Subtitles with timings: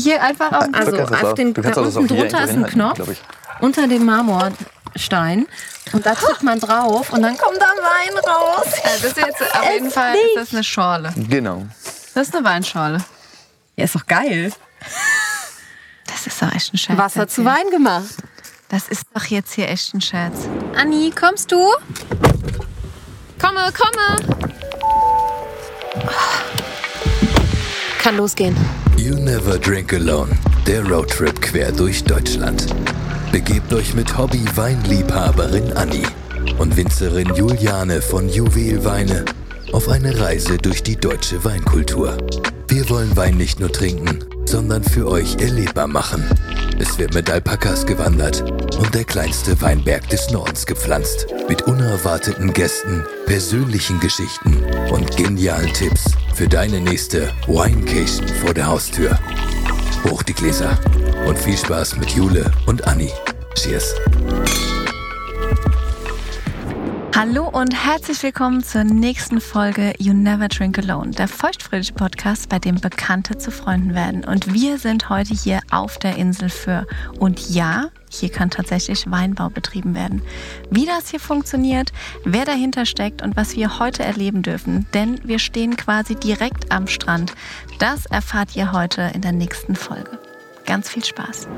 [0.00, 3.00] Hier einfach auf, also auf den, da unten drunter ist ein Knopf
[3.60, 5.46] unter dem Marmorstein.
[5.92, 8.66] Und da tippt man drauf und dann kommt da Wein raus.
[8.84, 11.12] Ja, das ist jetzt auf jeden Fall ist das eine Schorle.
[11.28, 11.66] Genau.
[12.14, 12.98] Das ist eine Weinschorle.
[13.76, 14.52] Ja, ist doch geil.
[16.06, 16.98] Das ist doch echt ein Scherz.
[16.98, 18.14] Wasser zu Wein gemacht.
[18.68, 20.48] Das ist doch jetzt hier echt ein Scherz.
[20.76, 21.58] Anni, kommst du?
[23.40, 24.40] Komme, komme.
[27.98, 28.56] Kann losgehen.
[29.00, 30.30] You Never Drink Alone,
[30.66, 32.66] der Roadtrip quer durch Deutschland.
[33.32, 36.02] Begebt euch mit Hobby-Weinliebhaberin Anni
[36.58, 39.24] und Winzerin Juliane von Juwelweine
[39.72, 42.18] auf eine Reise durch die deutsche Weinkultur.
[42.68, 44.18] Wir wollen Wein nicht nur trinken,
[44.50, 46.24] sondern für euch erlebbar machen.
[46.80, 48.42] Es wird mit Alpakas gewandert
[48.78, 51.26] und der kleinste Weinberg des Nordens gepflanzt.
[51.48, 54.56] Mit unerwarteten Gästen, persönlichen Geschichten
[54.90, 59.16] und genialen Tipps für deine nächste Winecation vor der Haustür.
[60.10, 60.76] Hoch die Gläser
[61.28, 63.10] und viel Spaß mit Jule und Anni.
[63.54, 63.94] Cheers!
[67.20, 72.58] Hallo und herzlich willkommen zur nächsten Folge You Never Drink Alone, der feuchtfröhliche Podcast, bei
[72.58, 74.24] dem Bekannte zu Freunden werden.
[74.24, 76.86] Und wir sind heute hier auf der Insel für.
[77.18, 80.22] Und ja, hier kann tatsächlich Weinbau betrieben werden.
[80.70, 81.92] Wie das hier funktioniert,
[82.24, 86.86] wer dahinter steckt und was wir heute erleben dürfen, denn wir stehen quasi direkt am
[86.86, 87.34] Strand,
[87.78, 90.18] das erfahrt ihr heute in der nächsten Folge.
[90.64, 91.48] Ganz viel Spaß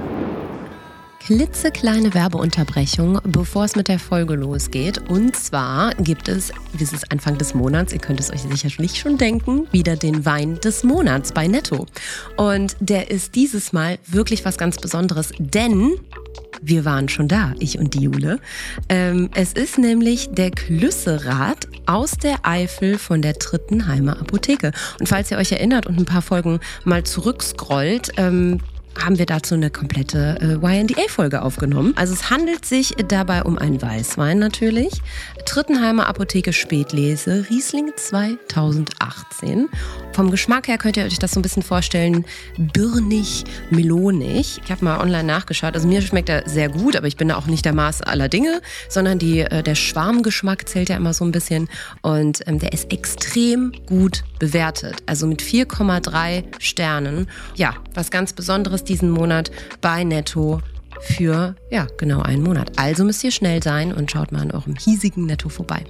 [1.27, 4.99] klitzekleine Werbeunterbrechung, bevor es mit der Folge losgeht.
[5.09, 8.99] Und zwar gibt es, wie es ist Anfang des Monats, ihr könnt es euch sicherlich
[8.99, 11.87] schon denken, wieder den Wein des Monats bei Netto.
[12.37, 15.93] Und der ist dieses Mal wirklich was ganz Besonderes, denn
[16.61, 18.41] wir waren schon da, ich und die Jule.
[18.89, 24.73] Ähm, es ist nämlich der Klüsserath aus der Eifel von der Trittenheimer Apotheke.
[24.99, 28.59] Und falls ihr euch erinnert und ein paar Folgen mal zurückscrollt, ähm,
[29.01, 31.93] haben wir dazu eine komplette äh, YNDA-Folge aufgenommen.
[31.97, 35.01] Also es handelt sich dabei um einen Weißwein natürlich.
[35.45, 39.69] Trittenheimer Apotheke Spätlese, Riesling 2018.
[40.13, 42.25] Vom Geschmack her könnt ihr euch das so ein bisschen vorstellen,
[42.59, 44.61] birnig, melonig.
[44.65, 45.75] Ich habe mal online nachgeschaut.
[45.75, 48.29] Also mir schmeckt er sehr gut, aber ich bin da auch nicht der Maß aller
[48.29, 51.69] Dinge, sondern die, äh, der Schwarmgeschmack zählt ja immer so ein bisschen.
[52.03, 55.03] Und ähm, der ist extrem gut bewertet.
[55.07, 57.29] Also mit 4,3 Sternen.
[57.55, 59.51] Ja, was ganz Besonderes diesen Monat
[59.81, 60.61] bei Netto
[61.01, 62.79] für ja, genau einen Monat.
[62.79, 65.85] Also müsst ihr schnell sein und schaut mal an eurem hiesigen Netto vorbei.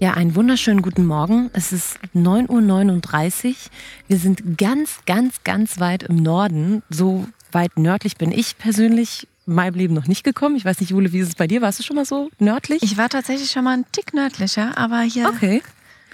[0.00, 1.50] Ja, einen wunderschönen guten Morgen.
[1.52, 3.54] Es ist 9.39 Uhr.
[4.08, 6.82] Wir sind ganz, ganz, ganz weit im Norden.
[6.90, 10.56] So weit nördlich bin ich persönlich in meinem Leben noch nicht gekommen.
[10.56, 11.62] Ich weiß nicht, Jule, wie ist es bei dir?
[11.62, 12.82] Warst du schon mal so nördlich?
[12.82, 15.62] Ich war tatsächlich schon mal ein Tick nördlicher, aber hier okay.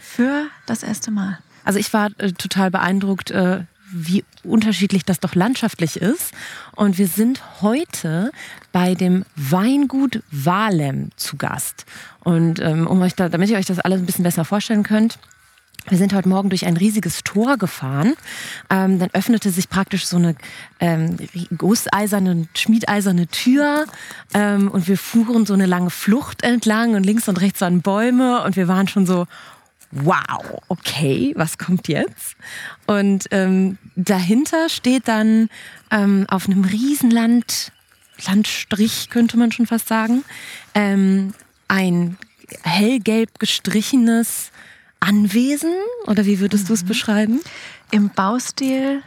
[0.01, 1.39] für das erste Mal.
[1.65, 6.33] Also ich war äh, total beeindruckt, äh, wie unterschiedlich das doch landschaftlich ist.
[6.75, 8.31] Und wir sind heute
[8.73, 11.87] bei dem Weingut Walem zu Gast.
[12.25, 15.19] Und ähm, um euch da, damit ihr euch das alles ein bisschen besser vorstellen könnt,
[15.91, 18.15] wir sind heute Morgen durch ein riesiges Tor gefahren.
[18.69, 20.35] Ähm, dann öffnete sich praktisch so eine
[20.81, 21.17] ähm,
[21.57, 23.87] gusseiserne, schmiedeiserne Tür.
[24.35, 28.43] Ähm, und wir fuhren so eine lange Flucht entlang und links und rechts waren Bäume.
[28.43, 29.27] Und wir waren schon so,
[29.91, 32.37] wow, okay, was kommt jetzt?
[32.87, 35.49] Und ähm, dahinter steht dann
[35.91, 37.73] ähm, auf einem Riesenland,
[38.27, 40.25] Landstrich könnte man schon fast sagen,
[40.75, 41.35] ähm,
[41.69, 42.19] ein
[42.63, 44.51] hellgelb gestrichenes
[45.01, 45.73] Anwesen
[46.07, 46.69] oder wie würdest mhm.
[46.69, 47.41] du es beschreiben?
[47.91, 49.03] Im Baustil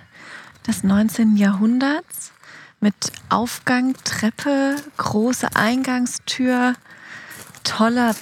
[0.68, 1.36] des 19.
[1.36, 2.32] Jahrhunderts
[2.80, 2.96] mit
[3.30, 6.74] Aufgang, Treppe, große Eingangstür,
[7.64, 8.16] toller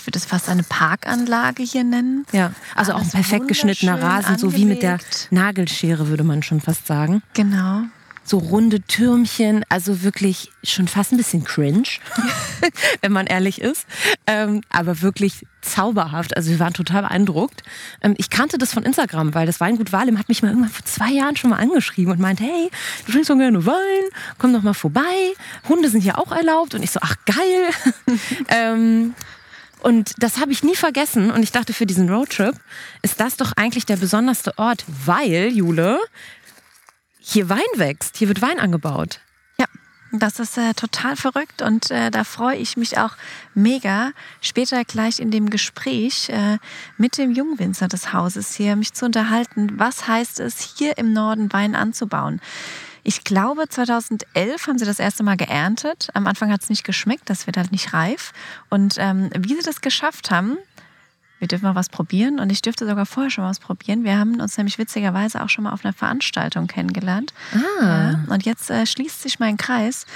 [0.00, 2.24] ich würde es fast eine Parkanlage hier nennen.
[2.32, 4.40] Ja, also Alles auch perfekt geschnittener Rasen, angelegt.
[4.40, 4.98] so wie mit der
[5.30, 7.22] Nagelschere, würde man schon fast sagen.
[7.34, 7.82] Genau.
[8.24, 11.88] So runde Türmchen, also wirklich schon fast ein bisschen cringe,
[13.00, 13.86] wenn man ehrlich ist.
[14.26, 16.36] Ähm, aber wirklich zauberhaft.
[16.36, 17.62] Also wir waren total beeindruckt.
[18.00, 20.84] Ähm, ich kannte das von Instagram, weil das Weingut Walem hat mich mal irgendwann vor
[20.84, 22.70] zwei Jahren schon mal angeschrieben und meint, hey,
[23.04, 25.34] du trinkst so gerne Wein, komm doch mal vorbei.
[25.68, 26.74] Hunde sind hier auch erlaubt.
[26.74, 28.18] Und ich so, ach geil.
[28.48, 29.14] ähm,
[29.82, 31.30] und das habe ich nie vergessen.
[31.30, 32.54] Und ich dachte, für diesen Roadtrip
[33.02, 35.98] ist das doch eigentlich der besonderste Ort, weil, Jule,
[37.20, 38.16] hier Wein wächst.
[38.16, 39.20] Hier wird Wein angebaut.
[39.58, 39.66] Ja,
[40.12, 43.16] das ist äh, total verrückt und äh, da freue ich mich auch
[43.54, 46.58] mega, später gleich in dem Gespräch äh,
[46.96, 49.78] mit dem Jungwinzer des Hauses hier mich zu unterhalten.
[49.78, 52.40] Was heißt es, hier im Norden Wein anzubauen?
[53.02, 56.08] Ich glaube, 2011 haben sie das erste Mal geerntet.
[56.14, 58.32] Am Anfang hat es nicht geschmeckt, das wird halt nicht reif.
[58.68, 60.58] Und ähm, wie sie das geschafft haben,
[61.40, 64.04] wir dürfen mal was probieren und ich dürfte sogar vorher schon was probieren.
[64.04, 67.32] Wir haben uns nämlich witzigerweise auch schon mal auf einer Veranstaltung kennengelernt.
[67.54, 67.84] Ah.
[67.84, 70.06] Ja, und jetzt äh, schließt sich mein Kreis,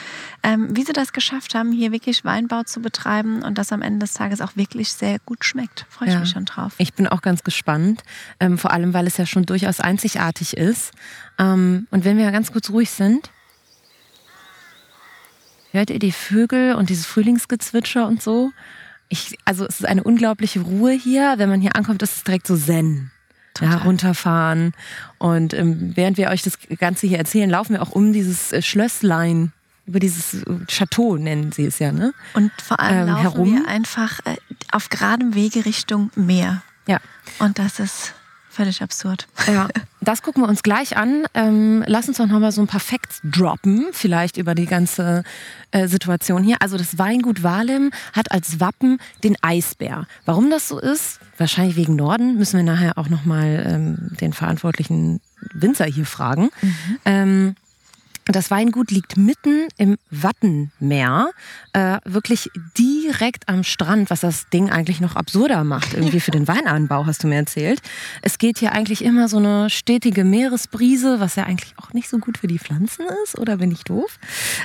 [0.43, 4.01] ähm, wie sie das geschafft haben, hier wirklich Weinbau zu betreiben und das am Ende
[4.01, 5.87] des Tages auch wirklich sehr gut schmeckt.
[5.89, 6.21] Freue ich Ja.
[6.21, 6.75] mich schon drauf.
[6.79, 8.03] Ich bin auch ganz gespannt,
[8.39, 10.93] ähm, vor allem weil es ja schon durchaus einzigartig ist.
[11.39, 13.31] Ähm, und wenn wir ganz kurz ruhig sind,
[15.73, 18.53] hört ihr die Vögel und dieses Frühlingsgezwitscher und so?
[19.09, 21.35] Ich, also es ist eine unglaubliche Ruhe hier.
[21.37, 23.11] Wenn man hier ankommt, ist es direkt so Zen.
[23.61, 23.87] Ja, Total.
[23.87, 24.73] runterfahren.
[25.19, 28.63] Und ähm, während wir euch das Ganze hier erzählen, laufen wir auch um dieses äh,
[28.63, 29.53] Schlösslein,
[29.87, 32.15] über dieses äh, Chateau nennen sie es ja, ne?
[32.33, 33.55] Und vor allem ähm, laufen herum.
[33.55, 34.37] wir einfach äh,
[34.73, 36.63] auf geradem Wege Richtung Meer.
[36.89, 36.99] Ja.
[37.39, 38.15] Und das ist
[38.55, 39.27] völlig absurd.
[39.47, 39.69] Ja,
[40.01, 41.25] das gucken wir uns gleich an.
[41.35, 45.25] Ähm, lass uns doch nochmal so ein paar Facts droppen, vielleicht über die ganze
[45.71, 46.57] äh, Situation hier.
[46.61, 50.07] Also das Weingut Walem hat als Wappen den Eisbär.
[50.25, 55.21] Warum das so ist, wahrscheinlich wegen Norden, müssen wir nachher auch nochmal ähm, den verantwortlichen
[55.53, 56.51] Winzer hier fragen.
[57.05, 57.57] Ähm,
[58.33, 61.31] das Weingut liegt mitten im Wattenmeer,
[61.73, 66.49] äh, wirklich direkt am Strand, was das Ding eigentlich noch absurder macht, irgendwie für den
[66.49, 67.81] Weinanbau, hast du mir erzählt.
[68.23, 72.19] Es geht hier eigentlich immer so eine stetige Meeresbrise, was ja eigentlich auch nicht so
[72.19, 74.19] gut für die Pflanzen ist, oder bin ich doof?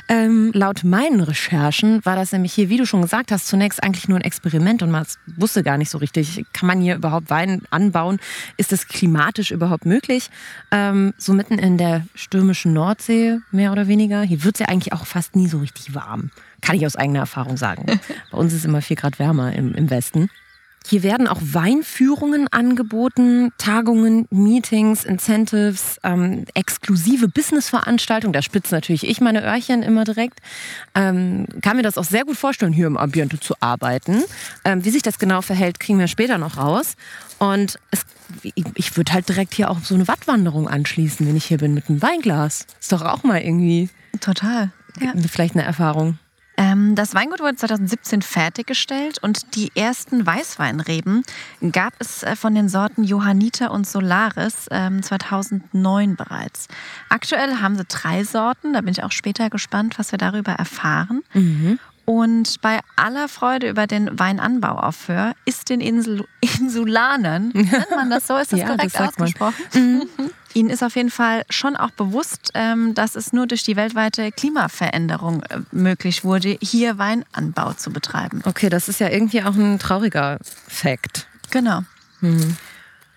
[0.08, 4.08] Ähm, laut meinen Recherchen war das nämlich hier, wie du schon gesagt hast, zunächst eigentlich
[4.08, 5.06] nur ein Experiment und man
[5.38, 8.20] wusste gar nicht so richtig, kann man hier überhaupt Wein anbauen?
[8.58, 10.30] Ist das klimatisch überhaupt möglich?
[10.72, 14.22] Ähm, so mitten in der stürmischen Nordsee, mehr oder weniger.
[14.22, 16.32] Hier wird es ja eigentlich auch fast nie so richtig warm.
[16.62, 17.86] Kann ich aus eigener Erfahrung sagen.
[18.32, 20.30] Bei uns ist immer vier Grad wärmer im, im Westen.
[20.90, 28.34] Hier werden auch Weinführungen angeboten, Tagungen, Meetings, Incentives, ähm, exklusive Businessveranstaltungen.
[28.34, 30.40] Da spitzt natürlich ich meine Öhrchen immer direkt.
[30.96, 34.24] Ähm, kann mir das auch sehr gut vorstellen, hier im Ambiente zu arbeiten.
[34.66, 36.96] Ähm, wie sich das genau verhält, kriegen wir später noch raus.
[37.38, 38.02] Und es,
[38.42, 41.76] ich, ich würde halt direkt hier auch so eine Wattwanderung anschließen, wenn ich hier bin
[41.76, 42.66] mit einem Weinglas.
[42.80, 43.90] Ist doch auch mal irgendwie
[44.22, 44.72] Total.
[45.00, 45.14] Ja.
[45.30, 46.18] vielleicht eine Erfahrung.
[46.60, 51.24] Ähm, das Weingut wurde 2017 fertiggestellt und die ersten Weißweinreben
[51.72, 56.68] gab es äh, von den Sorten Johanniter und Solaris ähm, 2009 bereits.
[57.08, 61.24] Aktuell haben sie drei Sorten, da bin ich auch später gespannt, was wir darüber erfahren.
[62.10, 66.26] Und bei aller Freude über den Weinanbau auf Föhr ist den Insel
[66.60, 69.28] Insulanern, nennt man das so, ist das Ja, das korrekt man.
[69.28, 70.10] ausgesprochen?
[70.56, 74.32] Ihnen ist auf jeden Fall schon auch bewusst, ähm, dass es nur durch die weltweite
[74.32, 78.42] Klimaveränderung äh, möglich wurde, hier Weinanbau zu betreiben.
[78.44, 81.28] Okay, das ist ja irgendwie auch ein trauriger Fakt.
[81.52, 81.84] Genau.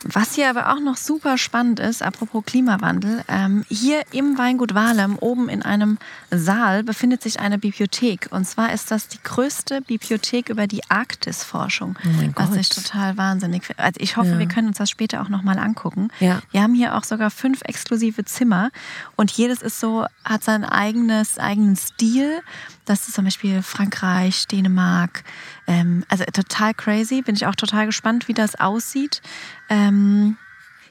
[0.04, 5.16] Was hier aber auch noch super spannend ist, apropos Klimawandel, ähm, hier im Weingut Walem,
[5.19, 5.99] oben in einem
[6.31, 8.28] Saal, befindet sich eine Bibliothek.
[8.31, 11.96] Und zwar ist das die größte Bibliothek über die Arktisforschung.
[12.04, 13.82] Oh was ich total wahnsinnig finde.
[13.82, 14.38] Also ich hoffe, Ja.
[14.38, 16.08] wir können uns das später auch nochmal angucken.
[16.20, 16.40] Ja.
[16.50, 18.70] Wir haben hier auch sogar fünf exklusive Zimmer
[19.16, 22.40] und jedes ist so, hat sein eigenes, eigenen Stil.
[22.84, 25.25] Das ist zum Beispiel Frankreich, Dänemark.
[25.67, 27.23] Ähm, also total crazy.
[27.23, 29.23] Bin ich auch total gespannt, wie das aussieht.
[29.69, 30.37] Ähm,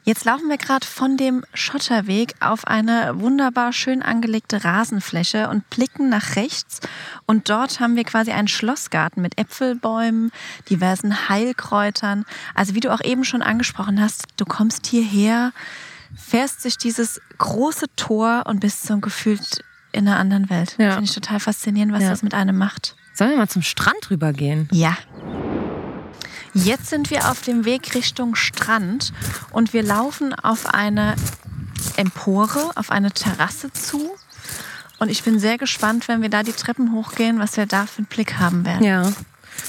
[0.04, 6.10] Jetzt laufen wir gerade von dem Schotterweg auf eine wunderbar schön angelegte Rasenfläche und blicken
[6.10, 6.80] nach rechts.
[7.28, 10.32] Und dort haben wir quasi einen Schlossgarten mit Äpfelbäumen,
[10.72, 12.26] diversen Heilkräutern.
[12.56, 15.54] Also wie du auch eben schon angesprochen hast, du kommst hierher,
[16.18, 20.76] fährst durch dieses große Tor und bist so gefühlt in einer anderen Welt.
[20.78, 20.92] Ja.
[20.92, 22.10] Finde ich total faszinierend, was Ja.
[22.10, 22.96] das mit einem macht.
[23.14, 24.68] Sollen wir mal zum Strand rübergehen?
[24.72, 24.98] Ja.
[26.54, 29.14] Jetzt sind wir auf dem Weg Richtung Strand
[29.52, 31.16] und wir laufen auf eine
[31.96, 34.12] Empore, auf eine Terrasse zu.
[35.00, 38.00] Und ich bin sehr gespannt, wenn wir da die Treppen hochgehen, was wir da für
[38.00, 38.84] einen Blick haben werden.
[38.86, 39.12] Ja.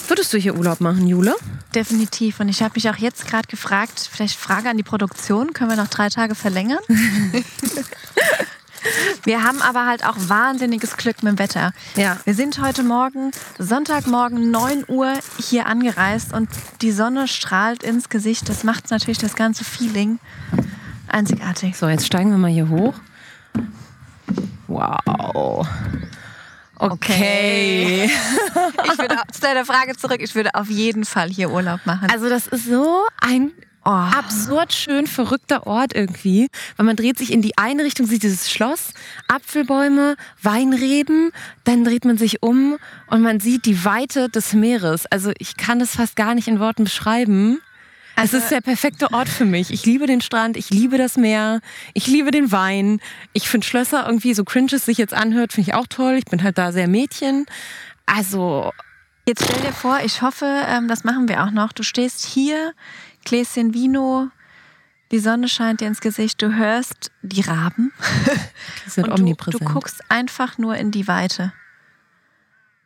[0.08, 1.34] Würdest du hier Urlaub machen, Jule?
[1.74, 2.40] Definitiv.
[2.40, 5.76] Und ich habe mich auch jetzt gerade gefragt, vielleicht Frage an die Produktion, können wir
[5.76, 6.80] noch drei Tage verlängern?
[9.24, 11.72] wir haben aber halt auch wahnsinniges Glück mit dem Wetter.
[11.96, 12.18] Ja.
[12.24, 16.48] Wir sind heute Morgen, Sonntagmorgen 9 Uhr hier angereist und
[16.80, 18.48] die Sonne strahlt ins Gesicht.
[18.48, 20.18] Das macht natürlich das ganze Feeling
[21.08, 21.76] einzigartig.
[21.76, 22.94] So, jetzt steigen wir mal hier hoch.
[24.66, 25.66] Wow.
[26.76, 28.10] Okay.
[28.84, 32.08] Ich würde zu deiner Frage zurück, ich würde auf jeden Fall hier Urlaub machen.
[32.10, 33.52] Also das ist so ein
[33.84, 33.90] Oh.
[33.90, 38.48] absurd schön verrückter Ort irgendwie, weil man dreht sich in die eine Richtung, sieht dieses
[38.48, 38.92] Schloss,
[39.26, 41.32] Apfelbäume, Weinreben,
[41.64, 45.06] dann dreht man sich um und man sieht die Weite des Meeres.
[45.06, 47.60] Also ich kann es fast gar nicht in Worten beschreiben.
[48.14, 49.72] Also- es ist der perfekte Ort für mich.
[49.72, 51.60] Ich liebe den Strand, ich liebe das Meer,
[51.92, 53.00] ich liebe den Wein.
[53.32, 56.14] Ich finde Schlösser irgendwie, so cringe es sich jetzt anhört, finde ich auch toll.
[56.18, 57.46] Ich bin halt da sehr Mädchen.
[58.06, 58.70] Also
[59.24, 61.72] Jetzt stell dir vor, ich hoffe, ähm, das machen wir auch noch.
[61.72, 62.72] Du stehst hier,
[63.24, 64.28] Gläschen Vino,
[65.10, 67.92] die Sonne scheint dir ins Gesicht, du hörst die Raben.
[68.86, 69.62] Die sind und du, omnipräsent.
[69.62, 71.52] du guckst einfach nur in die Weite.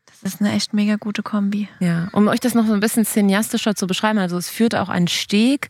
[0.07, 1.69] Das ist eine echt mega gute Kombi.
[1.78, 4.88] Ja, um euch das noch so ein bisschen cineastischer zu beschreiben, also es führt auch
[4.88, 5.69] ein Steg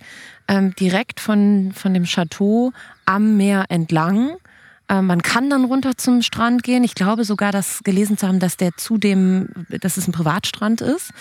[0.49, 2.73] ähm, direkt von, von dem Chateau
[3.05, 4.37] am Meer entlang.
[4.89, 6.85] Ähm, man kann dann runter zum Strand gehen.
[6.85, 9.49] Ich glaube sogar, dass gelesen zu haben, dass der zudem,
[9.81, 11.13] dass es ein Privatstrand ist.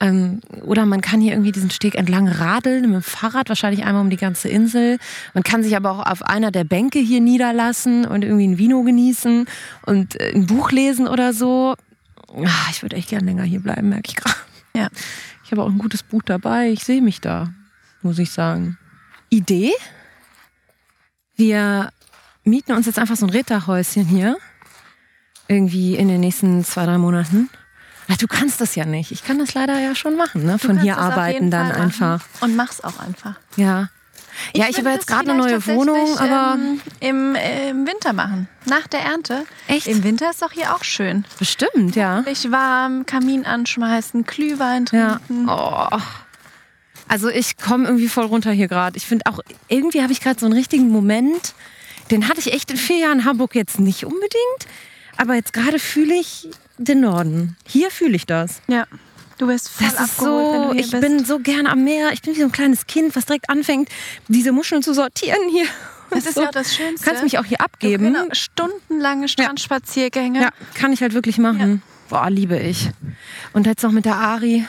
[0.00, 4.02] Ähm, oder man kann hier irgendwie diesen Steg entlang radeln mit dem Fahrrad, wahrscheinlich einmal
[4.02, 4.98] um die ganze Insel.
[5.34, 8.82] Man kann sich aber auch auf einer der Bänke hier niederlassen und irgendwie ein Vino
[8.82, 9.46] genießen
[9.84, 11.74] und äh, ein Buch lesen oder so.
[12.36, 14.36] Ah, ich würde echt gern länger hier bleiben, merke ich gerade.
[14.72, 14.86] Ja.
[15.44, 16.70] Ich habe auch ein gutes Buch dabei.
[16.70, 17.52] Ich sehe mich da,
[18.02, 18.78] muss ich sagen.
[19.30, 19.72] Idee?
[21.34, 21.90] Wir
[22.50, 24.36] mieten uns jetzt einfach so ein Reddachhäuschen hier.
[25.48, 27.48] Irgendwie in den nächsten zwei, drei Monaten.
[28.08, 29.12] Ach, du kannst das ja nicht.
[29.12, 30.58] Ich kann das leider ja schon machen, ne?
[30.60, 32.24] Du Von hier arbeiten dann Fall einfach.
[32.40, 33.34] Und mach's auch einfach.
[33.56, 33.88] Ja.
[34.54, 38.12] ja, ich habe jetzt gerade eine neue Wohnung, tatsächlich, aber ähm, im, äh, im Winter
[38.12, 38.48] machen.
[38.66, 39.44] Nach der Ernte.
[39.68, 39.86] Echt?
[39.86, 41.24] Im Winter ist doch hier auch schön.
[41.38, 42.20] bestimmt, ja.
[42.20, 45.20] Richtig warm, Kamin anschmeißen, Glühwein Ja.
[45.26, 45.48] trinken.
[45.48, 45.98] Oh.
[47.06, 48.96] Also ich komme irgendwie voll runter hier gerade.
[48.96, 51.54] Ich finde auch, irgendwie habe ich gerade so einen richtigen Moment.
[52.10, 54.66] Den hatte ich echt in vier Jahren Hamburg jetzt nicht unbedingt.
[55.16, 56.48] Aber jetzt gerade fühle ich
[56.78, 57.56] den Norden.
[57.66, 58.60] Hier fühle ich das.
[58.68, 58.86] Ja.
[59.38, 61.02] Du wirst voll Das ist abgeholt, wenn so, du hier ich bist.
[61.02, 62.12] bin so gerne am Meer.
[62.12, 63.88] Ich bin wie so ein kleines Kind, was direkt anfängt,
[64.28, 65.66] diese Muscheln zu sortieren hier.
[66.10, 66.42] Das ist so.
[66.42, 67.06] ja auch das Schönste.
[67.06, 68.12] Kannst mich auch hier abgeben.
[68.12, 70.40] Genau, stundenlange Strandspaziergänge.
[70.42, 71.82] Ja, kann ich halt wirklich machen.
[72.08, 72.90] Boah, liebe ich.
[73.52, 74.66] Und jetzt noch mit der Ari.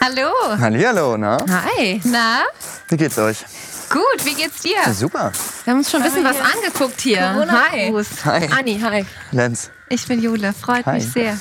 [0.00, 0.58] Hallo.
[0.58, 1.36] Hallihallo, na?
[1.48, 2.00] Hi.
[2.04, 2.42] Na?
[2.88, 3.44] Wie geht's euch?
[3.92, 4.94] Gut, wie geht's dir?
[4.94, 5.32] Super.
[5.64, 7.20] Wir haben uns schon ein bisschen was angeguckt hier.
[7.20, 7.34] Hi.
[7.34, 8.24] Corona-Gruß.
[8.24, 8.48] Hi.
[8.50, 9.04] Anni, hi.
[9.32, 9.70] Lenz.
[9.90, 10.94] Ich bin Jule, freut Hi.
[10.94, 11.38] mich sehr.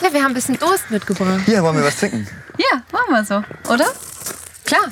[0.00, 1.42] Ja, wir haben ein bisschen Durst mitgebracht.
[1.44, 2.26] Hier, wollen wir was trinken?
[2.56, 3.84] Ja, machen wir so, oder?
[4.64, 4.90] Klar.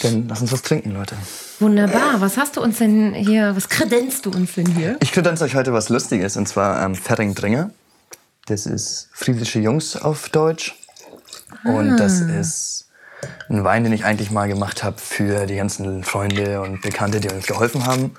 [0.00, 1.14] Dann lass uns was trinken, Leute.
[1.60, 2.18] Wunderbar.
[2.22, 4.96] Was hast du uns denn hier, was kredenzt du uns denn hier?
[5.02, 7.70] Ich kredenz euch heute was Lustiges, und zwar ähm, Ferringdringer.
[8.46, 10.74] Das ist friesische Jungs auf Deutsch.
[11.64, 12.85] Und das ist
[13.48, 17.28] ein Wein, den ich eigentlich mal gemacht habe für die ganzen Freunde und Bekannte, die
[17.28, 18.16] uns geholfen haben.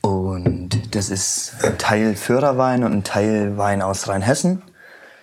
[0.00, 4.62] Und das ist ein Teil Führerwein und ein Teil Wein aus Rheinhessen,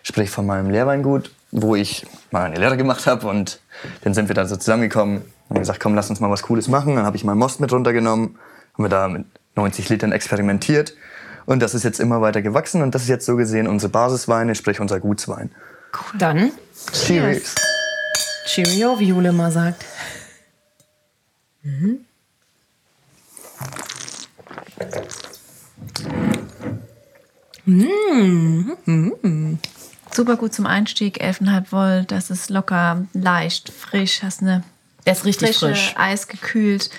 [0.04, 3.28] sprich von meinem Lehrweingut, wo ich mal eine Lehre gemacht habe.
[3.28, 3.60] Und
[4.04, 6.96] dann sind wir da so zusammengekommen und gesagt, komm, lass uns mal was Cooles machen.
[6.96, 8.38] Dann habe ich mal Most mit runtergenommen,
[8.74, 9.26] haben wir da mit
[9.56, 10.94] 90 Litern experimentiert.
[11.46, 14.56] Und das ist jetzt immer weiter gewachsen und das ist jetzt so gesehen unsere Basisweine,
[14.56, 15.52] sprich unser Gutswein.
[16.18, 16.52] Dann
[16.92, 17.56] Cheers.
[18.46, 19.84] Cheerio, wie Jule mal sagt.
[30.14, 32.12] Super gut zum Einstieg, 11,5 Volt.
[32.12, 34.24] Das ist locker, leicht, frisch.
[34.24, 34.64] Hast eine
[35.06, 35.94] Der ist richtig frische, frisch.
[35.98, 36.90] eisgekühlt.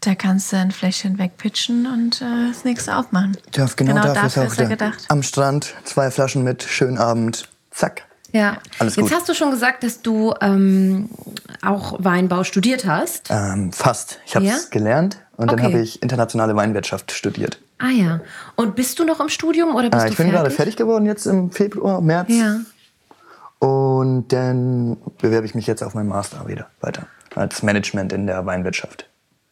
[0.00, 3.36] Da kannst du ein Fläschchen wegpitchen und äh, das nächste aufmachen.
[3.54, 4.68] Ja, genau, dafür, dafür ist er da.
[4.70, 5.04] gedacht.
[5.08, 8.04] Am Strand, zwei Flaschen mit, schönen Abend, zack.
[8.32, 8.58] Ja.
[8.78, 9.14] Alles Jetzt gut.
[9.14, 11.08] hast du schon gesagt, dass du ähm,
[11.62, 13.28] auch Weinbau studiert hast.
[13.30, 14.20] Ähm, fast.
[14.26, 14.68] Ich habe es Ja?
[14.70, 15.72] gelernt und dann Okay.
[15.72, 17.58] habe ich internationale Weinwirtschaft studiert.
[17.78, 18.20] Ah ja.
[18.56, 20.32] Und bist du noch im Studium oder bist Äh, du ich bin fertig?
[20.42, 22.28] gerade fertig geworden jetzt im Februar, März.
[22.30, 22.60] Ja.
[23.60, 27.06] Und dann bewerbe ich mich jetzt auf meinen Master wieder weiter.
[27.34, 29.08] Als Management in der Weinwirtschaft.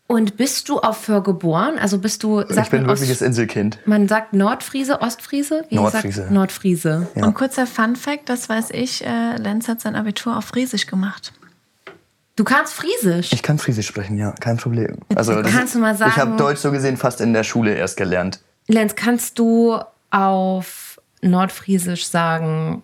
[0.09, 1.79] Und bist du auf Föhr geboren?
[1.81, 3.79] Also bist du, sagt ich bin man, wirkliches Ost, Inselkind.
[3.87, 5.65] man sagt Nordfriese, Ostfriese?
[5.69, 6.21] Wie Nordfriese.
[6.23, 7.09] Sagt Nordfriese.
[7.17, 7.25] Ja.
[7.27, 11.33] Und kurzer Fun Fact, das weiß ich, äh, Lenz hat sein Abitur auf Friesisch gemacht.
[12.37, 13.33] Du kannst Friesisch.
[13.33, 14.99] Ich kann Friesisch sprechen, ja, kein Problem.
[15.17, 17.75] Also das- Kannst du mal Ich sagen- habe Deutsch so gesehen fast in der Schule
[17.75, 18.41] erst gelernt.
[18.69, 19.79] Lenz, kannst du
[20.11, 22.83] auf Nordfriesisch sagen,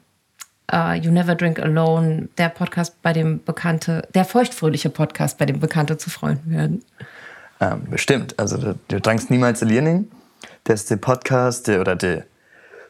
[0.73, 5.61] äh, You Never Drink Alone, der Podcast, bei dem Bekannte, der feuchtfröhliche Podcast, bei dem
[5.61, 6.85] Bekannte zu Freunden werden?
[7.61, 8.39] Ähm, bestimmt.
[8.39, 10.11] Also du, du drankst niemals Learning.
[10.65, 12.25] Das ist der Podcast der, oder der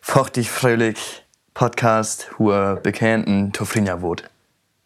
[0.00, 1.24] feuchtig fröhlich
[1.54, 2.48] Podcast, wo
[2.82, 4.24] bekannten Tofrinja wohnt.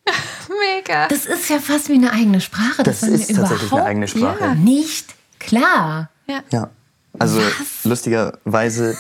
[0.49, 1.09] Mega.
[1.09, 2.83] Das ist ja fast wie eine eigene Sprache.
[2.83, 4.57] Das mir ist tatsächlich eine eigene Sprache.
[4.57, 6.11] Nicht klar.
[6.26, 6.41] Ja.
[6.50, 6.71] Ja.
[7.19, 7.41] Also
[7.85, 8.97] lustigerweise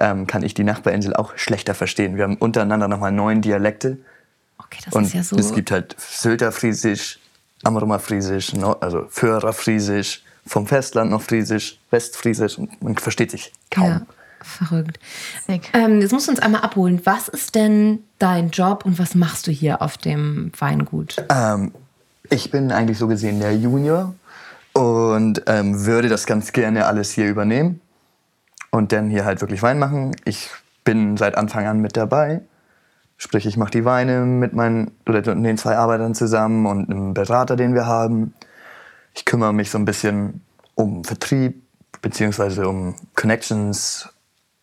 [0.00, 2.16] ähm, kann ich die Nachbarinsel auch schlechter verstehen.
[2.16, 3.98] Wir haben untereinander nochmal neun Dialekte.
[4.58, 5.36] Okay, das Und ist ja so.
[5.36, 7.18] es gibt halt Sylter Friesisch,
[7.62, 13.52] Amrumer Friesisch, Nord- also Föhrer Friesisch, vom Festland noch Friesisch, Westfriesisch und man versteht sich
[13.70, 13.84] kaum.
[13.86, 14.02] ja,
[14.42, 14.98] verrückt.
[15.74, 17.00] Ähm, jetzt musst du uns einmal abholen.
[17.04, 21.16] Was ist denn dein Job und was machst du hier auf dem Weingut?
[21.28, 21.72] Ähm,
[22.30, 24.14] ich bin eigentlich so gesehen der Junior
[24.72, 27.80] und ähm, würde das ganz gerne alles hier übernehmen.
[28.70, 30.14] Und dann hier halt wirklich Wein machen.
[30.24, 30.50] Ich
[30.84, 32.42] bin seit Anfang an mit dabei.
[33.16, 37.56] Sprich, ich mache die Weine mit meinen oder den zwei Arbeitern zusammen und einem Berater,
[37.56, 38.34] den wir haben.
[39.14, 40.42] Ich kümmere mich so ein bisschen
[40.74, 41.62] um Vertrieb
[42.00, 44.08] beziehungsweise um Connections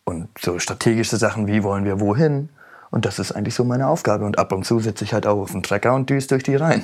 [0.04, 2.48] und so strategische Sachen, wie wollen wir wohin.
[2.90, 4.24] Und das ist eigentlich so meine Aufgabe.
[4.24, 6.56] Und ab und zu sitze ich halt auch auf dem Trecker und düse durch die
[6.56, 6.82] Reihen.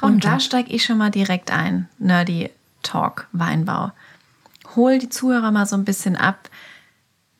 [0.00, 1.88] Und da steige ich schon mal direkt ein.
[1.98, 2.50] Nerdy
[2.82, 3.92] Talk, Weinbau.
[4.76, 6.48] Hol die Zuhörer mal so ein bisschen ab.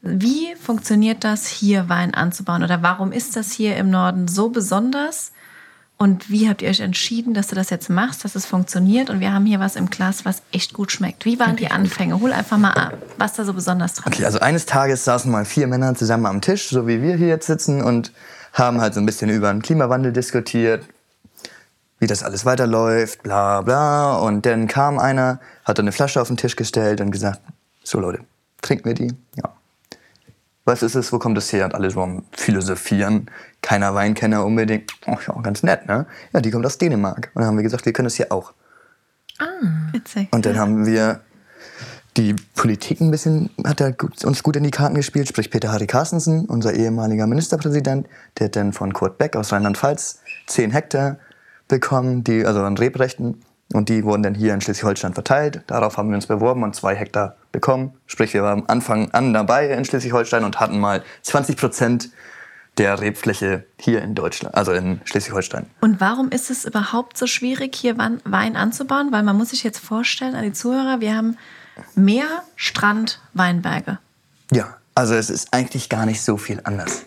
[0.01, 2.63] Wie funktioniert das, hier Wein anzubauen?
[2.63, 5.33] Oder warum ist das hier im Norden so besonders?
[5.97, 9.11] Und wie habt ihr euch entschieden, dass du das jetzt machst, dass es funktioniert?
[9.11, 11.25] Und wir haben hier was im Glas, was echt gut schmeckt.
[11.25, 12.21] Wie waren die Anfänge?
[12.21, 15.45] Hol einfach mal ab, was da so besonders dran Okay, also eines Tages saßen mal
[15.45, 18.13] vier Männer zusammen am Tisch, so wie wir hier jetzt sitzen, und
[18.53, 20.85] haben halt so ein bisschen über den Klimawandel diskutiert,
[21.99, 24.17] wie das alles weiterläuft, bla bla.
[24.17, 27.41] Und dann kam einer, hat dann eine Flasche auf den Tisch gestellt und gesagt,
[27.83, 28.21] so Leute,
[28.63, 29.15] trinken wir die?
[29.37, 29.53] Ja.
[30.65, 31.65] Was ist es, wo kommt es her?
[31.65, 33.31] Und alle so am Philosophieren.
[33.63, 34.93] Keiner Weinkenner unbedingt.
[35.07, 36.07] Ach ja, ganz nett, ne?
[36.33, 37.31] Ja, die kommt aus Dänemark.
[37.35, 38.53] Und dann haben wir gesagt, wir können das hier auch.
[39.93, 40.29] Witzig.
[40.31, 41.21] Und dann haben wir
[42.19, 45.87] die Politik ein bisschen, hat er uns gut in die Karten gespielt, sprich Peter Harry
[45.87, 51.19] Carstensen, unser ehemaliger Ministerpräsident, der hat dann von Kurt Beck aus Rheinland-Pfalz 10 Hektar
[51.69, 53.43] bekommen, die, also an Rebrechten.
[53.75, 55.63] Und die wurden dann hier in Schleswig-Holstein verteilt.
[55.67, 57.93] Darauf haben wir uns beworben und zwei Hektar bekommen.
[58.07, 62.11] Sprich, wir waren am Anfang an dabei in Schleswig-Holstein und hatten mal 20 Prozent
[62.79, 65.67] der Rebfläche hier in Deutschland, also in Schleswig-Holstein.
[65.81, 69.13] Und warum ist es überhaupt so schwierig, hier Wein anzubauen?
[69.13, 71.37] Weil man muss sich jetzt vorstellen, an die Zuhörer, wir haben
[71.95, 73.99] Meer, Strand, Weinberge.
[74.51, 77.05] Ja, also es ist eigentlich gar nicht so viel anders.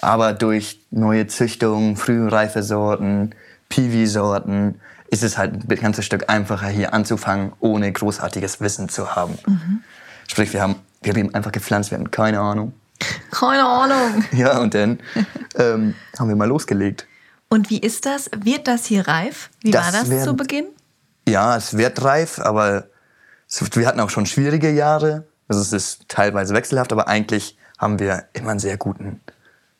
[0.00, 3.34] Aber durch neue Züchtungen, frühreife Sorten,
[3.72, 9.38] Piwi-Sorten ist es halt ein ganzes Stück einfacher hier anzufangen, ohne großartiges Wissen zu haben.
[10.28, 12.74] Sprich, wir haben, wir haben einfach gepflanzt, wir hatten keine Ahnung.
[13.30, 14.24] Keine Ahnung.
[14.32, 15.00] Ja, und dann
[15.56, 17.06] ähm, haben wir mal losgelegt.
[17.48, 18.30] Und wie ist das?
[18.36, 19.48] Wird das hier reif?
[19.62, 20.66] Wie Das war das werden- zu Beginn?
[21.26, 22.84] Ja, es wird reif, aber
[23.74, 25.24] wir hatten auch schon schwierige Jahre.
[25.48, 29.20] Also es ist teilweise wechselhaft, aber eigentlich haben wir immer einen sehr guten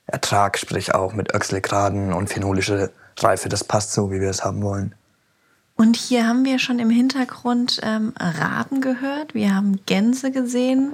[0.07, 3.49] Ertrag, sprich auch mit Öchselgraden und phenolische Reife.
[3.49, 4.95] Das passt so, wie wir es haben wollen.
[5.77, 9.35] Und hier haben wir schon im Hintergrund ähm, Raben gehört.
[9.35, 10.93] Wir haben Gänse gesehen.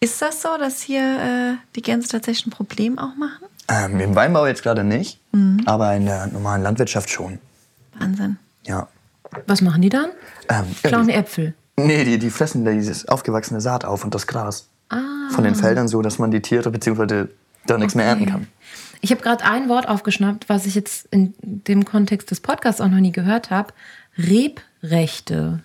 [0.00, 3.46] Ist das so, dass hier äh, die Gänse tatsächlich ein Problem auch machen?
[3.68, 5.18] Ähm, Im Weinbau jetzt gerade nicht,
[5.64, 7.40] aber in der normalen Landwirtschaft schon.
[7.98, 8.36] Wahnsinn.
[8.64, 8.86] Ja.
[9.46, 10.10] Was machen die dann?
[10.48, 11.54] Ähm, ja, Klauen die, Äpfel.
[11.76, 14.68] nee, die, die fressen dieses aufgewachsene Saat auf und das Gras.
[15.30, 17.26] Von den Feldern so, dass man die Tiere bzw.
[17.66, 18.46] da nichts mehr ernten kann.
[19.00, 22.88] Ich habe gerade ein Wort aufgeschnappt, was ich jetzt in dem Kontext des Podcasts auch
[22.88, 23.72] noch nie gehört habe.
[24.18, 25.64] Rebrechte.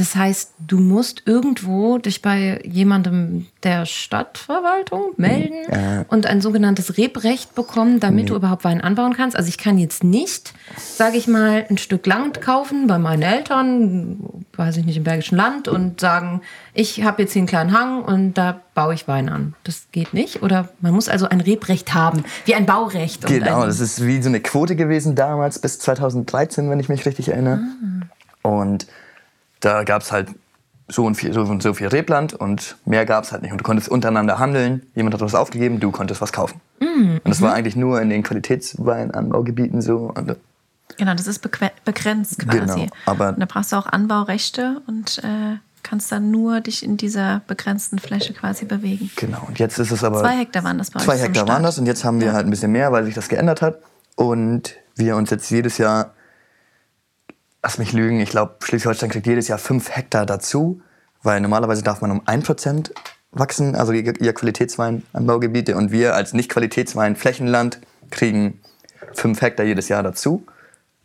[0.00, 6.06] Das heißt, du musst irgendwo dich bei jemandem der Stadtverwaltung melden Ja.
[6.08, 9.36] und ein sogenanntes Rebrecht bekommen, damit du überhaupt Wein anbauen kannst.
[9.36, 14.44] Also ich kann jetzt nicht, sage ich mal, ein Stück Land kaufen bei meinen Eltern,
[14.56, 16.40] weiß ich nicht, im Bergischen Land und sagen,
[16.72, 19.52] ich habe jetzt hier einen kleinen Hang und da baue ich Wein an.
[19.64, 20.42] Das geht nicht.
[20.42, 23.26] Oder man muss also ein Rebrecht haben, wie ein Baurecht.
[23.26, 27.28] Genau, das ist wie so eine Quote gewesen damals bis 2013, wenn ich mich richtig
[27.28, 27.60] erinnere.
[28.40, 28.86] Und
[29.60, 30.28] da gab es halt
[30.88, 33.52] so und, viel, so und so viel Rebland und mehr gab es halt nicht.
[33.52, 34.82] Und du konntest untereinander handeln.
[34.96, 36.60] Jemand hat was aufgegeben, du konntest was kaufen.
[36.80, 40.12] Und das war eigentlich nur in den Qualitätsweinanbaugebieten so.
[40.96, 41.38] Genau, das ist
[41.84, 42.58] begrenzt quasi.
[42.58, 46.96] Genau, aber- und da brauchst du auch Anbaurechte und äh, kannst dann nur dich in
[46.96, 49.10] dieser begrenzten Fläche quasi bewegen.
[49.16, 49.44] genau.
[49.46, 50.20] Und jetzt ist es aber.
[50.20, 52.32] Zwei Hektar waren das bei Zwei Hektar waren das und jetzt haben wir Ja.
[52.34, 53.78] halt ein bisschen mehr, weil sich das geändert hat.
[54.16, 56.12] Und wir uns jetzt jedes Jahr,
[57.62, 60.80] lass mich lügen, ich glaube, Schleswig-Holstein kriegt jedes Jahr fünf Hektar dazu,
[61.22, 62.90] weil normalerweise darf man um 1%
[63.32, 65.76] wachsen, also ihr Qualitätsweinanbaugebiete.
[65.76, 68.60] Und wir als Nicht-Qualitätswein-Flächenland kriegen
[69.12, 70.44] fünf Hektar jedes Jahr dazu,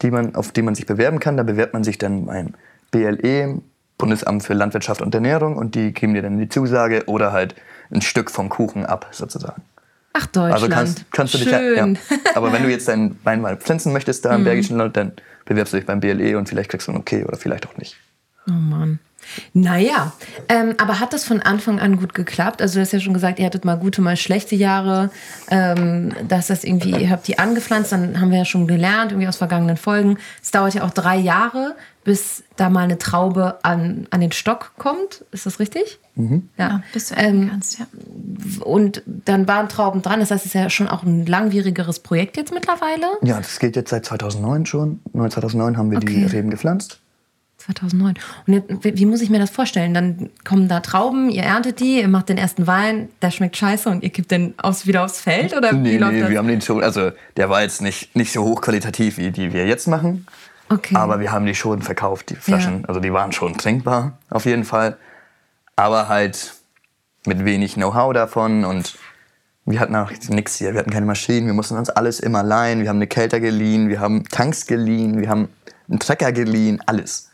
[0.02, 1.38] die man, auf die man sich bewerben kann.
[1.38, 2.54] Da bewerbt man sich dann beim
[2.92, 3.62] BLE,
[3.98, 7.56] Bundesamt für Landwirtschaft und Ernährung, und die geben dir dann die Zusage oder halt
[7.92, 9.62] ein Stück vom Kuchen ab, sozusagen.
[10.14, 10.54] Ach, Deutschland.
[10.54, 11.90] Also kannst, kannst du dich ja, Schön.
[11.90, 11.96] Mhm.
[11.96, 12.18] ja.
[12.36, 15.14] Aber wenn du jetzt deinen Wein mal pflanzen möchtest da im Bergischen Land, dann
[15.46, 17.96] bewirbst du dich beim BLE und vielleicht kriegst du ein Okay oder vielleicht auch nicht.
[18.48, 19.00] Oh Mann.
[19.54, 20.14] Naja,
[20.50, 22.62] ähm, aber hat das von Anfang an gut geklappt?
[22.62, 25.10] Also du hast ja schon gesagt, ihr hattet mal gute, mal schlechte Jahre.
[25.50, 29.28] Ähm, dass das irgendwie, ihr habt die angepflanzt, dann haben wir ja schon gelernt, irgendwie
[29.28, 30.18] aus vergangenen Folgen.
[30.44, 34.74] Es dauert ja auch drei Jahre, bis da mal eine Traube an, an den Stock
[34.78, 35.26] kommt.
[35.32, 36.00] Ist das richtig?
[36.14, 36.50] Mhm.
[36.58, 37.88] Ja, bis du ernten Ähm, kannst, ja.
[38.62, 40.20] Und dann waren Trauben dran.
[40.20, 43.06] Das heißt, es ist ja schon auch ein langwierigeres Projekt jetzt mittlerweile.
[43.22, 45.00] Ja, das geht jetzt seit 2009 schon.
[45.14, 46.26] 2009 haben wir die Okay.
[46.26, 47.00] Reben gepflanzt.
[47.58, 48.16] 2009.
[48.46, 49.94] Und jetzt, wie muss ich mir das vorstellen?
[49.94, 53.90] Dann kommen da Trauben, ihr erntet die, ihr macht den ersten Wein, der schmeckt scheiße
[53.90, 55.56] und ihr kippt den aufs, wieder aufs Feld?
[55.56, 59.18] Oder Nee, nee, wir haben den schon, also der war jetzt nicht, nicht so hochqualitativ,
[59.18, 60.28] wie die wir jetzt machen.
[60.70, 60.96] Okay.
[60.96, 62.82] Aber wir haben die schon verkauft, die Flaschen.
[62.82, 62.88] Ja.
[62.88, 64.98] Also die waren schon trinkbar, auf jeden Fall.
[65.76, 66.54] Aber halt
[67.28, 68.98] mit wenig Know-how davon und
[69.66, 70.74] wir hatten auch nichts hier.
[70.74, 72.82] Wir hatten keine Maschinen, wir mussten uns alles immer leihen.
[72.82, 75.50] Wir haben eine Kelter geliehen, wir haben Tanks geliehen, wir haben
[75.90, 77.30] einen Trecker geliehen, alles.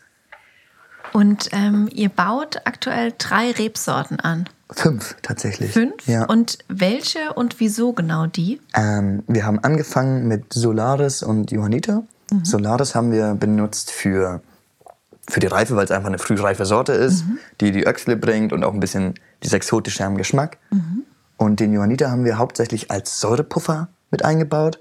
[1.12, 4.48] Und ähm, ihr baut aktuell drei Rebsorten an.
[4.70, 5.72] Fünf tatsächlich.
[5.72, 6.06] Fünf?
[6.06, 6.24] Ja.
[6.24, 8.60] Und welche und wieso genau die?
[8.74, 12.04] Ähm, wir haben angefangen mit Solaris und Johanniter.
[12.44, 14.40] Solaris haben wir benutzt für,
[15.28, 17.24] für die Reife, weil es einfach eine frühreife Sorte ist,
[17.60, 20.58] die die Öchsle bringt und auch ein bisschen dieses exotische am Geschmack.
[21.36, 24.78] Und den Johanniter haben wir hauptsächlich als Säurepuffer mit eingebaut,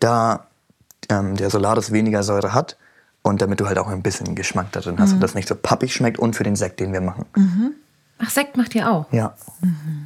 [0.00, 0.46] da
[1.08, 2.76] ähm, der Solaris weniger Säure hat
[3.22, 5.54] und damit du halt auch ein bisschen Geschmack da drin hast und das nicht so
[5.54, 7.24] pappig schmeckt und für den Sekt, den wir machen.
[8.18, 9.06] Ach, Sekt macht ihr auch?
[9.12, 9.34] Ja,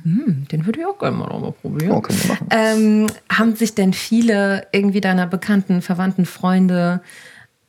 [0.05, 1.93] Hm, den würde ich auch gerne mal mal probieren.
[1.93, 2.47] oh, können wir machen.
[2.51, 7.01] Ähm, haben sich denn viele irgendwie deiner bekannten, verwandten Freunde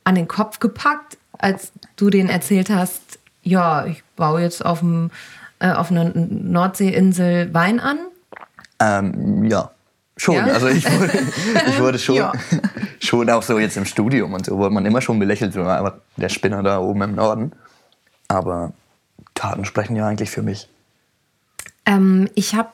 [0.04, 3.00] an den Kopf gepackt, als du denen erzählt hast,
[3.42, 5.10] ja, ich baue jetzt auf, dem,
[5.60, 7.98] äh, auf einer Nordseeinsel Wein an?
[8.80, 9.70] Ähm, ja,
[10.16, 10.34] schon.
[10.34, 10.44] Ja?
[10.44, 11.12] Also ich wurde,
[11.68, 12.32] ich wurde schon, Ja.
[12.98, 16.28] schon auch so jetzt im Studium und so wurde man immer schon belächelt, aber der
[16.28, 17.52] Spinner da oben im Norden.
[18.28, 18.72] Aber
[19.34, 20.68] Taten sprechen ja eigentlich für mich.
[21.86, 22.70] Ähm, ich habe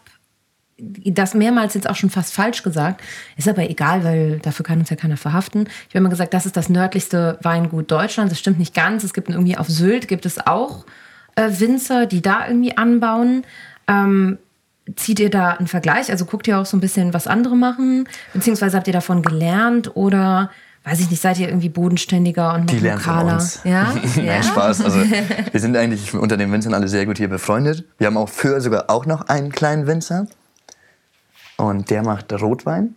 [0.78, 3.00] das mehrmals jetzt auch schon fast falsch gesagt.
[3.36, 5.68] Ist aber egal, weil dafür kann uns ja keiner verhaften.
[5.88, 8.30] Ich habe immer gesagt, das ist das nördlichste Weingut Deutschlands.
[8.30, 9.02] Das stimmt nicht ganz.
[9.02, 10.84] Es gibt irgendwie auf Sylt gibt es auch
[11.36, 13.44] äh, Winzer, die da irgendwie anbauen.
[13.88, 14.38] Ähm,
[14.96, 16.10] zieht ihr da einen Vergleich?
[16.10, 18.08] Also guckt ihr auch so ein bisschen, was andere machen?
[18.32, 20.50] Beziehungsweise habt ihr davon gelernt oder
[20.84, 23.34] weiß ich nicht, seid ihr irgendwie bodenständiger und Die lernen von lokaler?
[23.34, 23.60] uns.
[23.64, 23.92] Ja?
[24.16, 24.22] ja?
[24.22, 24.82] Nein, Spaß.
[24.84, 27.84] Also wir sind eigentlich unter den Winzern alle sehr gut hier befreundet.
[27.98, 30.28] Wir haben auch für sogar auch noch einen kleinen Winzer.
[31.56, 32.94] Und der macht Rotwein.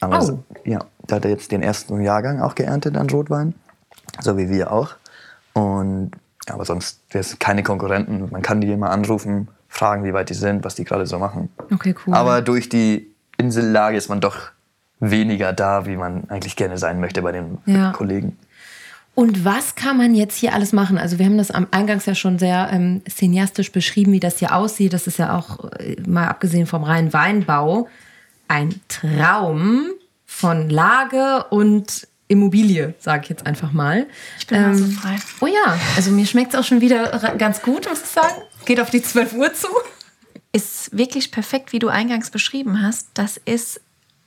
[0.00, 0.38] Aber Oh.
[0.64, 3.54] ja, da hat er jetzt den ersten Jahrgang auch geerntet an Rotwein.
[4.20, 4.90] So wie wir auch.
[5.54, 6.12] Und
[6.50, 8.28] aber sonst, wir sind keine Konkurrenten.
[8.30, 11.48] Man kann die immer anrufen, fragen, wie weit die sind, was die gerade so machen.
[11.72, 12.14] Okay, cool.
[12.14, 14.36] Aber durch die Insellage ist man doch
[15.00, 17.92] weniger da, wie man eigentlich gerne sein möchte bei den Ja.
[17.92, 18.38] Kollegen.
[19.16, 20.98] Und was kann man jetzt hier alles machen?
[20.98, 24.54] Also wir haben das am Eingangs ja schon sehr ähm, cineastisch beschrieben, wie das hier
[24.54, 24.92] aussieht.
[24.92, 27.88] Das ist ja auch, äh, mal abgesehen vom reinen Weinbau,
[28.48, 29.86] ein Traum
[30.26, 34.06] von Lage und Immobilie, sage ich jetzt einfach mal.
[34.38, 35.16] Ich bin ähm, so frei.
[35.40, 38.34] Oh ja, also mir schmeckt es auch schon wieder ganz gut, muss ich sagen.
[38.64, 39.68] Geht auf die 12 Uhr zu.
[40.52, 43.08] Ist wirklich perfekt, wie du eingangs beschrieben hast.
[43.14, 43.80] Das ist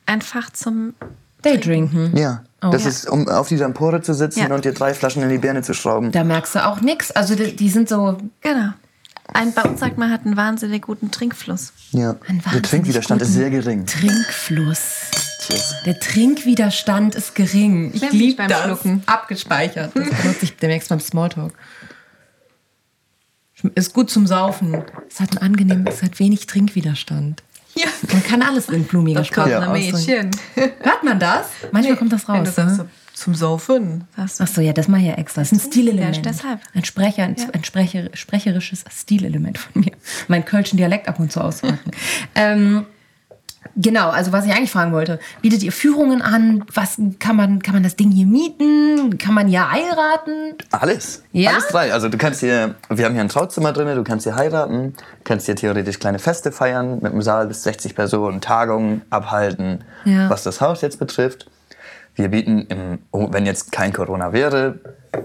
[0.05, 0.93] einfach zum
[1.41, 2.15] Daydrinken.
[2.15, 2.89] Ja, das Ja.
[2.89, 4.53] ist, um auf dieser Empore zu sitzen Ja.
[4.53, 6.11] und dir drei Flaschen in die Birne zu schrauben.
[6.11, 7.11] Da merkst du auch nichts.
[7.11, 8.73] Also die, die sind so Genau.
[9.33, 11.73] Ein, bei uns sagt man, hat einen wahnsinnig guten Trinkfluss.
[11.91, 12.15] Ja.
[12.53, 13.85] Der Trinkwiderstand ist sehr gering.
[13.85, 15.11] Trinkfluss.
[15.47, 15.75] Cheers.
[15.85, 17.91] Der Trinkwiderstand ist gering.
[17.93, 18.63] Ich liebe beim das.
[18.63, 19.03] Schlucken.
[19.05, 19.91] Abgespeichert.
[19.95, 21.53] Das benutze ich demnächst beim Smalltalk.
[23.75, 24.83] Ist gut zum Saufen.
[25.09, 27.43] Es hat einen angenehmen, es hat wenig Trinkwiderstand.
[27.75, 27.87] Ja.
[28.11, 29.67] Man kann alles in blumiger Sprache Ja.
[29.71, 30.31] ausdrücken.
[30.55, 31.47] Hört man das?
[31.71, 32.55] Manchmal kommt das raus.
[32.57, 32.87] Ne?
[33.13, 34.03] zum Saufen.
[34.15, 34.43] Sagst du.
[34.43, 35.41] Ach so, ja, das mache ich ja extra.
[35.41, 36.17] Das ist ein Stilelement.
[36.17, 36.59] Ja, deshalb.
[36.75, 37.47] Ein Sprecher, ein, Ja.
[37.51, 39.91] ein Sprecher, sprecherisches Stilelement von mir.
[40.27, 41.91] Mein kölschen Dialekt ab und zu auspacken.
[42.35, 42.85] ähm,
[43.75, 45.19] genau, also was ich eigentlich fragen wollte.
[45.41, 46.63] Bietet ihr Führungen an?
[46.73, 49.17] Was kann man, kann man das Ding hier mieten?
[49.17, 50.55] Kann man ja heiraten?
[50.71, 51.23] Alles.
[51.31, 51.51] Ja?
[51.51, 51.93] Alles drei.
[51.93, 55.45] Also du kannst hier, wir haben hier ein Trauzimmer drin, du kannst hier heiraten, kannst
[55.45, 60.29] hier theoretisch kleine Feste feiern, mit einem Saal bis 60 Personen, Tagungen abhalten, Ja.
[60.29, 61.49] was das Haus jetzt betrifft.
[62.15, 64.79] Wir bieten, im, oh, wenn jetzt kein Corona wäre,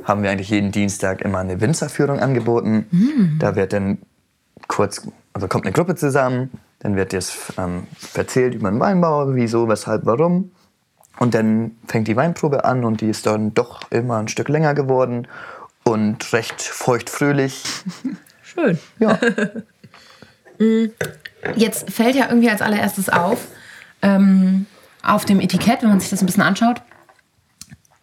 [0.05, 2.87] haben wir eigentlich jeden Dienstag immer eine Winzerführung angeboten.
[2.91, 3.37] Hm.
[3.39, 3.99] Da wird dann
[4.69, 6.51] kurz, also kommt eine Gruppe zusammen,
[6.83, 10.51] dann wird das ähm, erzählt über den Weinbau, wieso, weshalb, warum.
[11.19, 14.75] Und dann fängt die Weinprobe an und die ist dann doch immer ein Stück länger
[14.75, 15.29] geworden
[15.85, 17.63] und recht feuchtfröhlich.
[18.43, 18.79] Schön.
[18.99, 19.19] Ja,
[21.57, 23.49] Jetzt fällt ja irgendwie als allererstes auf,
[24.01, 24.67] ähm,
[25.03, 26.83] auf dem Etikett, wenn man sich das ein bisschen anschaut,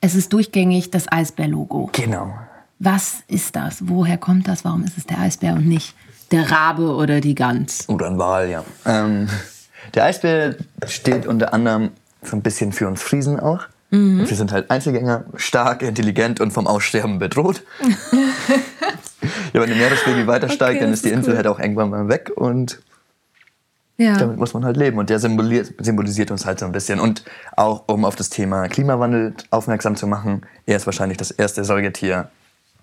[0.01, 1.89] es ist durchgängig das Eisbär-Logo.
[1.93, 2.33] genau.
[2.81, 3.89] Was ist das?
[3.89, 4.63] Woher kommt das?
[4.63, 5.95] Warum ist es der Eisbär und nicht
[6.31, 7.87] der Rabe oder die Gans?
[7.89, 8.63] Oder ein Wal, ja.
[8.85, 9.29] Ähm,
[9.93, 10.55] der Eisbär
[10.87, 13.61] steht unter anderem so ein bisschen für uns Friesen auch.
[13.91, 14.29] Mhm.
[14.29, 17.63] Wir sind halt Einzelgänger, stark, intelligent und vom Aussterben bedroht.
[19.53, 21.37] ja, wenn der Meeresspiegel weiter steigt, Okay, dann ist die Insel cool.
[21.37, 22.79] halt auch irgendwann mal weg und
[23.97, 24.17] Ja.
[24.17, 24.97] damit muss man halt leben.
[24.99, 26.99] Und der symbolisiert, symbolisiert uns halt so ein bisschen.
[26.99, 27.23] Und
[27.55, 32.29] auch um auf das Thema Klimawandel aufmerksam zu machen, er ist wahrscheinlich das erste Säugetier,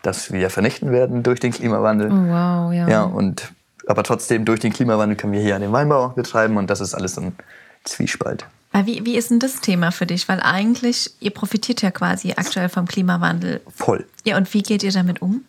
[0.06, 2.10] das wir vernichten werden durch den Klimawandel.
[2.10, 2.88] Oh, wow, ja.
[2.88, 3.52] Ja, und
[3.86, 7.14] aber trotzdem durch den Klimawandel können wir hier den Weinbau betreiben und das ist alles
[7.14, 7.36] so ein
[7.84, 8.46] Zwiespalt.
[8.72, 10.28] Weil Wie, wie ist denn das Thema für dich?
[10.28, 13.60] Weil eigentlich, ihr profitiert ja quasi aktuell vom Klimawandel.
[13.74, 14.06] Voll.
[14.24, 15.44] Ja, und wie geht ihr damit um?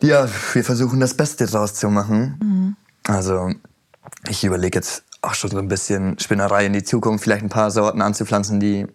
[0.00, 2.76] Ja, wir versuchen das Beste draus zu machen.
[3.06, 3.50] Also
[4.28, 7.70] ich überlege jetzt auch schon so ein bisschen Spinnerei in die Zukunft, vielleicht ein paar
[7.70, 8.86] Sorten anzupflanzen, die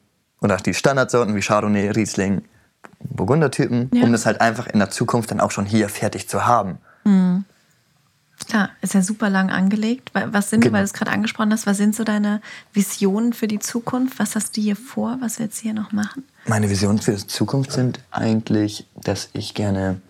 [0.41, 2.43] oder die Standardsorten wie Chardonnay, Riesling,
[2.99, 4.03] Burgundertypen, Ja.
[4.03, 6.77] um das halt einfach in der Zukunft dann auch schon hier fertig zu haben.
[8.47, 10.13] Klar, ist ja super lang angelegt.
[10.13, 10.73] Wa- Was sind, Genau.
[10.75, 12.41] weil du es gerade angesprochen hast, was sind so deine
[12.73, 14.19] Visionen für die Zukunft?
[14.19, 16.23] Was hast du hier vor, was wir jetzt hier noch machen?
[16.45, 20.01] Meine Visionen für die Zukunft sind eigentlich, dass ich gerne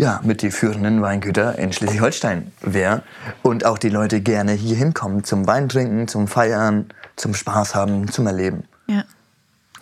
[0.00, 3.02] ja, mit die führenden Weingüter in Schleswig-Holstein wäre
[3.42, 8.08] und auch die Leute gerne hier hinkommen zum Wein trinken, zum Feiern, zum Spaß haben,
[8.10, 8.62] zum Erleben.
[8.86, 9.02] Ja.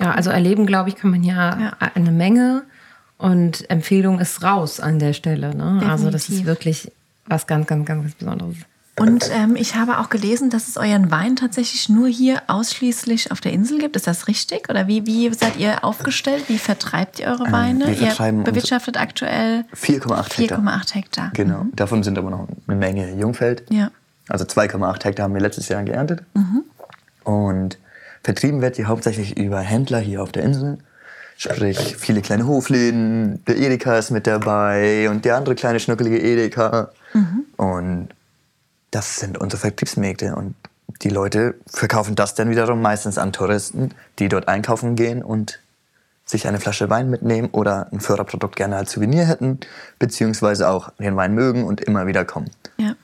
[0.00, 1.72] Ja, also erleben, glaube ich, kann man ja, Ja.
[1.94, 2.62] eine Menge.
[3.18, 5.54] Und Empfehlung ist raus an der Stelle.
[5.54, 5.82] Ne?
[5.88, 6.92] Also das ist wirklich
[7.26, 8.56] was ganz, ganz, ganz Besonderes.
[8.98, 13.42] Und ähm, ich habe auch gelesen, dass es euren Wein tatsächlich nur hier ausschließlich auf
[13.42, 13.94] der Insel gibt.
[13.94, 14.70] Ist das richtig?
[14.70, 16.44] Oder wie, wie seid ihr aufgestellt?
[16.48, 17.84] Wie vertreibt ihr eure Weine?
[17.84, 20.58] Ähm, wir vertreiben ihr bewirtschaftet aktuell 4,8 Hektar.
[20.60, 21.30] 4,8 Hektar.
[21.34, 21.66] Genau.
[21.74, 23.64] Davon sind aber noch eine Menge Jungfeld.
[23.70, 23.90] Ja.
[24.28, 26.22] Also 2,8 Hektar haben wir letztes Jahr geerntet.
[26.32, 26.64] Mhm.
[27.24, 27.76] Und
[28.26, 30.78] vertrieben wird die hauptsächlich über Händler hier auf der Insel.
[31.36, 36.90] Sprich, viele kleine Hofläden, der Edeka ist mit dabei und der andere kleine schnuckelige Edeka.
[37.14, 37.44] Mhm.
[37.56, 38.08] Und
[38.90, 40.34] das sind unsere Vertriebsmärkte.
[40.34, 40.56] Und
[41.02, 45.60] die Leute verkaufen das dann wiederum meistens an Touristen, die dort einkaufen gehen und
[46.24, 49.60] sich eine Flasche Wein mitnehmen oder ein Förderprodukt gerne als Souvenir hätten,
[50.00, 52.50] beziehungsweise auch den Wein mögen und immer wieder kommen.
[52.76, 52.96] Ja.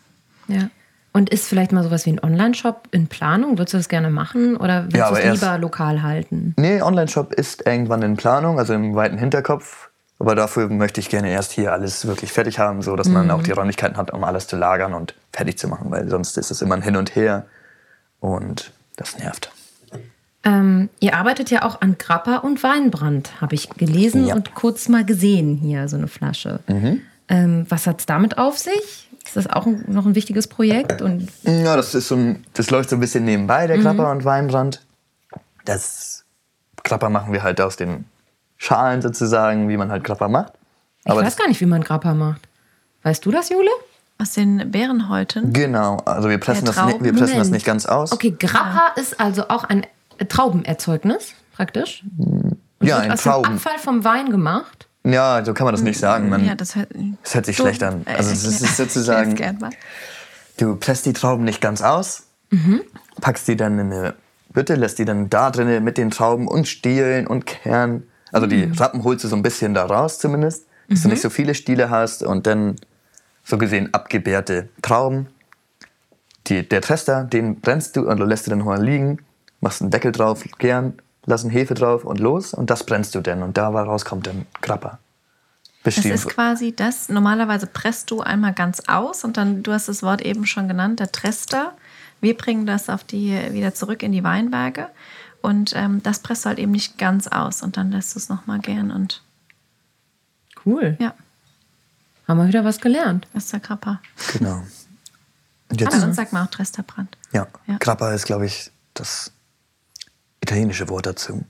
[0.49, 0.69] Ja.
[1.15, 3.59] Und ist vielleicht mal sowas wie ein Online-Shop in Planung?
[3.59, 4.57] Würdest du das gerne machen?
[4.57, 6.55] Oder willst Ja, du es lieber lokal halten?
[6.57, 9.91] Nee, Online-Shop ist irgendwann in Planung, also im weiten Hinterkopf.
[10.19, 13.43] Aber dafür möchte ich gerne erst hier alles wirklich fertig haben, so dass man auch
[13.43, 16.63] die Räumlichkeiten hat, um alles zu lagern und fertig zu machen, weil sonst ist es
[16.63, 17.45] immer ein Hin und Her
[18.21, 19.51] und das nervt.
[20.45, 24.35] Ähm, ihr arbeitet ja auch an Grappa und Weinbrand, habe ich gelesen Ja.
[24.37, 26.61] und kurz mal gesehen hier, so eine Flasche.
[27.29, 29.02] Ähm, was hat es damit auf sich?
[29.35, 31.01] Ist das auch ein, noch ein wichtiges Projekt?
[31.01, 34.27] Und Ja, das ist so ein, das läuft so ein bisschen nebenbei, der Krapper und
[34.27, 34.85] Weinbrand.
[35.65, 36.25] Das
[36.83, 38.05] Krapper machen wir halt aus den
[38.59, 40.53] Schalen sozusagen, wie man halt Krapper macht.
[41.05, 42.43] ich Aber weiß das, gar nicht, wie man Grappa macht.
[43.05, 43.71] Weißt du das, Jule?
[44.19, 45.53] Aus den Bärenhäuten.
[45.55, 48.13] genau, also wir pressen, das, wir pressen das nicht ganz aus.
[48.13, 49.87] Okay, Grappa ist also auch ein
[50.29, 52.05] Traubenerzeugnis, praktisch.
[52.19, 53.55] Und Ja, wird ein aus dem Trauben.
[53.55, 54.89] Abfall vom Wein gemacht.
[55.05, 56.29] Ja, so kann man das nicht sagen.
[56.29, 56.91] Man, Ja, das hört,
[57.23, 58.03] das hört sich Du, schlecht an.
[58.07, 59.37] äh, Also es ist sozusagen,
[60.59, 62.25] du presst die Trauben nicht ganz aus,
[63.21, 64.15] packst die dann in eine
[64.53, 68.05] Bütte, lässt die dann da drinnen mit den Trauben und Stielen und Kern.
[68.31, 71.31] Also die Rappen holst du so ein bisschen da raus zumindest, dass du nicht so
[71.31, 72.77] viele Stiele hast und dann
[73.45, 75.27] so gesehen abgebärte Trauben.
[76.49, 79.19] Die, der Trester, den brennst du oder lässt du dann liegen,
[79.61, 80.95] machst einen Deckel drauf, gern,
[81.27, 84.47] lass eine Hefe drauf und los und das brennst du dann und daraus kommt dann
[84.61, 84.99] Grappa.
[85.85, 86.15] Das Bestimmt.
[86.15, 87.09] ist quasi das.
[87.09, 91.01] Normalerweise presst du einmal ganz aus und dann, du hast das Wort eben schon genannt,
[91.01, 91.73] der Trester.
[92.21, 94.89] Wir bringen das auf die, wieder zurück in die Weinberge
[95.41, 98.29] und ähm, das presst du halt eben nicht ganz aus und dann lässt du es
[98.29, 99.23] nochmal gern und
[100.65, 100.97] Cool.
[101.01, 101.15] ja,
[102.29, 103.27] Haben wir wieder was gelernt.
[103.35, 104.01] das ist der Krapper.
[104.35, 104.63] Genau.
[105.71, 107.17] Und Aber jetzt, sonst sagt man auch Tresterbrand.
[107.33, 107.77] ja, Ja.
[107.81, 109.33] Grappa ist, glaube ich, das
[110.53, 111.45] italienische Wort dazu.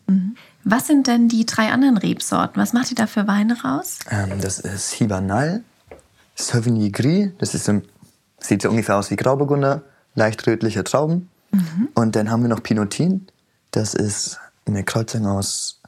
[0.64, 2.60] Was sind denn die drei anderen Rebsorten?
[2.60, 3.98] Was macht ihr da für Weine raus?
[4.10, 5.64] Ähm, das ist Hibernal,
[6.36, 7.82] Sauvigny Gris, das ist so,
[8.38, 9.82] sieht so ungefähr aus wie Grauburgunder,
[10.14, 11.28] leicht rötliche Trauben.
[11.94, 13.26] Und dann haben wir noch Pinotin,
[13.72, 15.80] das ist eine Kreuzung aus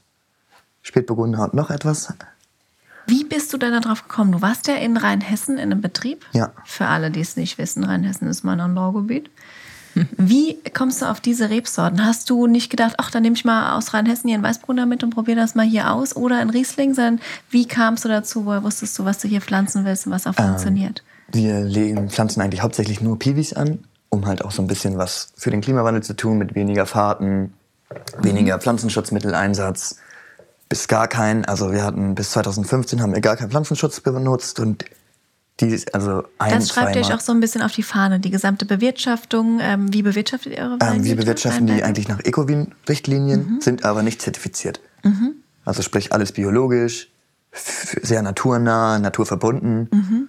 [0.82, 2.12] Spätburgunder und noch etwas.
[3.06, 4.32] Wie bist du denn darauf gekommen?
[4.32, 6.26] Du warst ja in Rheinhessen in einem Betrieb.
[6.32, 6.52] Ja.
[6.64, 9.30] Für alle, die es nicht wissen, Rheinhessen ist mein Anbaugebiet.
[10.16, 12.04] Wie kommst du auf diese Rebsorten?
[12.04, 15.02] Hast du nicht gedacht, ach, dann nehme ich mal aus Rheinhessen hier einen Weißbrunner mit
[15.04, 18.44] und probiere das mal hier aus oder ein Riesling, sondern wie kamst du dazu?
[18.46, 21.02] Woher wusstest du, was du hier pflanzen willst und was auch funktioniert?
[21.32, 25.32] Wir legen Pflanzen eigentlich hauptsächlich nur Piwis an, um halt auch so ein bisschen was
[25.36, 27.54] für den Klimawandel zu tun, mit weniger Fahrten,
[28.20, 29.98] weniger Pflanzenschutzmitteleinsatz,
[30.68, 31.44] bis gar kein.
[31.44, 34.84] Also wir hatten bis 2015 haben wir gar keinen Pflanzenschutz benutzt und
[35.60, 38.30] die, also ein, Das schreibt ihr euch auch so ein bisschen auf die Fahne, die
[38.30, 39.60] gesamte Bewirtschaftung.
[39.62, 40.78] Ähm, wie bewirtschaftet ihr eure?
[40.82, 43.60] Ähm, wir bewirtschaften die eigentlich nach Ecowin-Richtlinien, Mhm.
[43.60, 44.80] sind aber nicht zertifiziert.
[45.64, 47.08] Also sprich alles biologisch,
[47.52, 49.88] sehr naturnah, naturverbunden.
[49.92, 50.28] Mhm.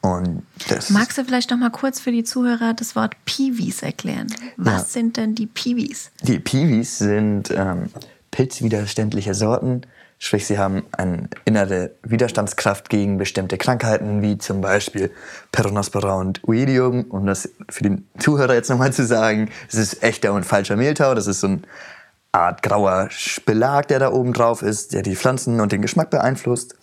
[0.00, 4.26] Und das Magst du vielleicht noch mal kurz für die Zuhörer das Wort Piwis erklären?
[4.58, 4.84] Was Ja.
[4.88, 6.10] sind denn die Piwis?
[6.22, 7.88] Die Piwis sind ähm,
[8.30, 9.82] pilzwiderständliche Sorten,
[10.18, 15.10] Sprich, sie haben eine innere Widerstandskraft gegen bestimmte Krankheiten, wie zum Beispiel
[15.52, 17.04] Peronospora und Oidium.
[17.10, 21.14] Um das für den Zuhörer jetzt nochmal zu sagen, es ist echter und falscher Mehltau.
[21.14, 21.60] Das ist so eine
[22.32, 23.08] Art grauer
[23.44, 26.74] Belag, der da oben drauf ist, der die Pflanzen und den Geschmack beeinflusst.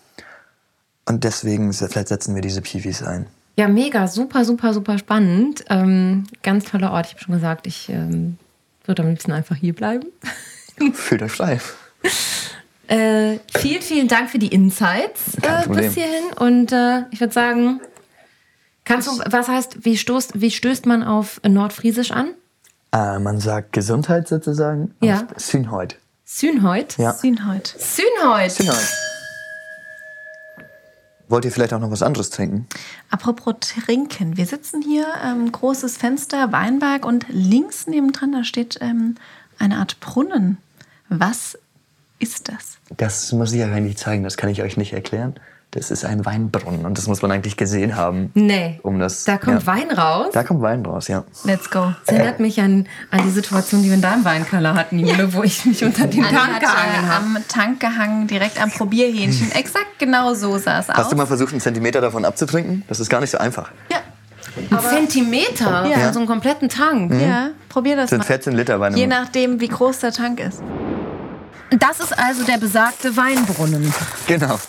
[1.06, 3.26] Und deswegen vielleicht setzen wir diese Piwis ein.
[3.58, 5.65] Ja, mega, super, super, super spannend.
[5.70, 7.08] Ähm, ganz toller Ort.
[7.08, 8.38] Ich habe schon gesagt, ich ähm,
[8.86, 10.08] würde am liebsten einfach hier bleiben.
[10.94, 11.60] Fühlt euch frei.
[12.91, 16.34] Äh, vielen, vielen Dank für die Insights äh, bis hierhin.
[16.38, 17.80] Und äh, ich würde sagen,
[18.84, 22.34] kannst du, was heißt, wie, stoßt, wie stößt man auf Nordfriesisch an?
[22.91, 24.93] Äh, man sagt Gesundheit sozusagen.
[25.01, 25.25] Ja.
[25.38, 25.99] Synheut.
[26.25, 26.97] Synheut?
[26.97, 27.13] Ja.
[27.13, 27.67] Synheut.
[27.67, 28.51] Synheut.
[28.51, 28.91] Synheut.
[31.30, 32.67] Wollt ihr vielleicht auch noch was anderes trinken?
[33.10, 34.36] Apropos trinken.
[34.36, 39.15] Wir sitzen hier, ähm, großes Fenster, Weinberg und links nebendran, da steht ähm,
[39.60, 40.58] eine Art Brunnen.
[41.08, 41.58] Was
[42.22, 42.78] ist das?
[42.98, 45.36] Das muss ich ja eigentlich zeigen, das kann ich euch nicht erklären.
[45.74, 48.30] Das ist ein Weinbrunnen und das muss man eigentlich gesehen haben.
[48.34, 48.82] Nee.
[48.84, 49.68] Um das, da kommt ja.
[49.68, 50.28] Wein raus?
[50.34, 51.24] Da kommt Wein raus, ja.
[51.46, 51.94] Let's go.
[52.06, 55.34] Das erinnert mich an, an die Situation, die wir in deinem Weinkeller hatten, Jule, ja.
[55.34, 57.26] wo ich mich unter den Anni Tank hat, gehangen äh, habe.
[57.26, 59.50] am Tank gehangen, direkt am Probierhähnchen.
[59.54, 60.98] Exakt genau so sah es aus.
[60.98, 62.84] Hast du mal versucht, einen Zentimeter davon abzutrinken?
[62.90, 63.72] Das ist gar nicht so einfach.
[63.90, 64.00] Ja.
[64.72, 66.12] Ein Zentimeter Ja.
[66.12, 67.14] so einem kompletten Tank.
[67.14, 68.26] Ja, probier das Das sind mal.
[68.26, 68.98] 14 Liter Wein.
[68.98, 70.62] Je nachdem, wie groß der Tank ist.
[71.72, 73.94] Das ist also der besagte Weinbrunnen.
[74.28, 74.60] Genau.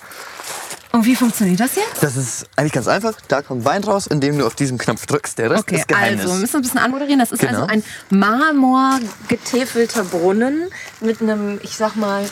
[0.93, 2.03] Und wie funktioniert das jetzt?
[2.03, 3.15] Das ist eigentlich ganz einfach.
[3.29, 5.39] Da kommt Wein raus, indem du auf diesen Knopf drückst.
[5.39, 6.21] Der Rest Okay, ist Geheimnis.
[6.23, 7.19] also wir müssen ein bisschen anmoderieren.
[7.19, 7.63] Das ist Genau.
[7.63, 10.69] also ein marmorgetäfelter Brunnen
[11.01, 12.29] mit einem, ich sag mal,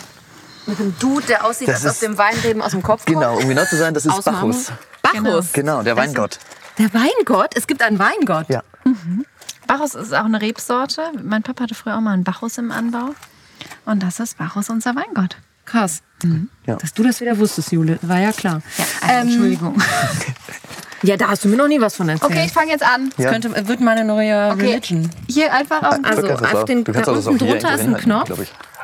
[0.66, 3.44] mit einem Dude, der aussieht, Das als ob dem Weinreben aus dem Kopf genau, kommt.
[3.44, 4.50] um genau zu sein, das ist Aus Marmor.
[4.50, 4.72] Bacchus.
[5.02, 5.52] Bacchus.
[5.54, 6.38] Genau, der Weingott.
[6.78, 7.52] Der Weingott?
[7.56, 8.46] Es gibt einen Weingott.
[8.50, 8.62] Ja.
[9.66, 11.02] Bacchus ist auch eine Rebsorte.
[11.22, 13.14] Mein Papa hatte früher auch mal einen Bacchus im Anbau.
[13.84, 15.36] Und das ist Bacchus, unser Weingott.
[15.64, 16.02] Krass.
[16.66, 16.76] Ja.
[16.76, 18.60] Dass du das wieder wusstest, Jule, war ja klar.
[18.76, 19.82] Ja, also, Entschuldigung.
[21.02, 22.30] Ja, da hast du mir noch nie was von erzählt.
[22.30, 23.10] Okay, ich fange jetzt an.
[23.16, 23.30] Ja.
[23.30, 24.66] Könnte, wird meine neue Okay.
[24.66, 25.10] Religion.
[25.28, 25.98] Hier einfach auf.
[26.02, 28.30] Also Drück einfach auf den, da das unten drunter ist ein Knopf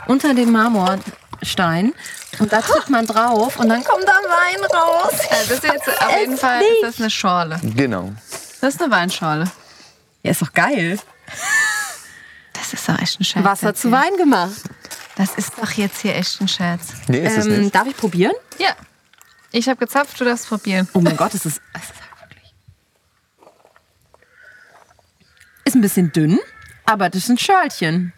[0.07, 1.93] unter dem Marmorstein
[2.39, 5.13] und da drückt man drauf und dann kommt da Wein raus.
[5.31, 7.61] Also das ist jetzt auf jeden Fall ist das eine Schorle.
[7.63, 8.13] Genau.
[8.61, 9.51] Das ist eine Weinschorle.
[10.23, 10.99] Ja, ist doch geil.
[12.71, 13.45] Das ist doch echt ein Scherz.
[13.45, 13.97] Wasser jetzt zu hier.
[13.99, 14.63] Wein gemacht.
[15.17, 16.89] Das ist doch jetzt hier echt ein Scherz.
[17.07, 17.75] Nee, ist es Ähm, nicht.
[17.75, 18.33] darf ich probieren?
[18.59, 18.71] Ja.
[19.53, 20.89] Ich habe gezapft, du darfst probieren.
[20.93, 22.55] Oh mein Gott, es ist, es ist wirklich.
[25.65, 26.39] Ist ein bisschen dünn,
[26.85, 28.13] aber das sind Schörlchen.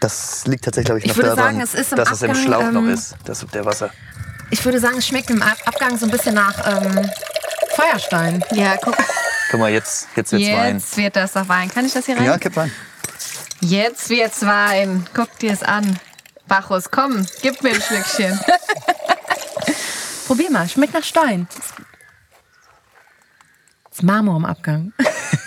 [0.00, 2.22] Das liegt tatsächlich, glaube ich, Ich noch würde daran, sagen, es ist im dass es
[2.22, 3.90] im Abgang, Schlauch noch ähm, ist, das, der Wasser.
[4.50, 7.10] Ich würde sagen, es schmeckt im Ab- Abgang so ein bisschen nach ähm,
[7.74, 8.44] Feuerstein.
[8.52, 8.96] Ja, guck.
[9.50, 10.76] Guck mal, jetzt, jetzt wird's Wein.
[10.76, 11.68] Jetzt wird das doch Wein.
[11.70, 12.24] Kann ich das hier rein?
[12.24, 12.70] Ja, kipp Wein.
[13.60, 15.06] Jetzt wird's Wein.
[15.14, 15.98] Guck dir es an.
[16.46, 18.38] Bacchus, komm, gib mir ein Schlückchen.
[20.26, 21.48] Probier mal, schmeckt nach Stein.
[23.84, 24.92] Das ist Marmor im Abgang.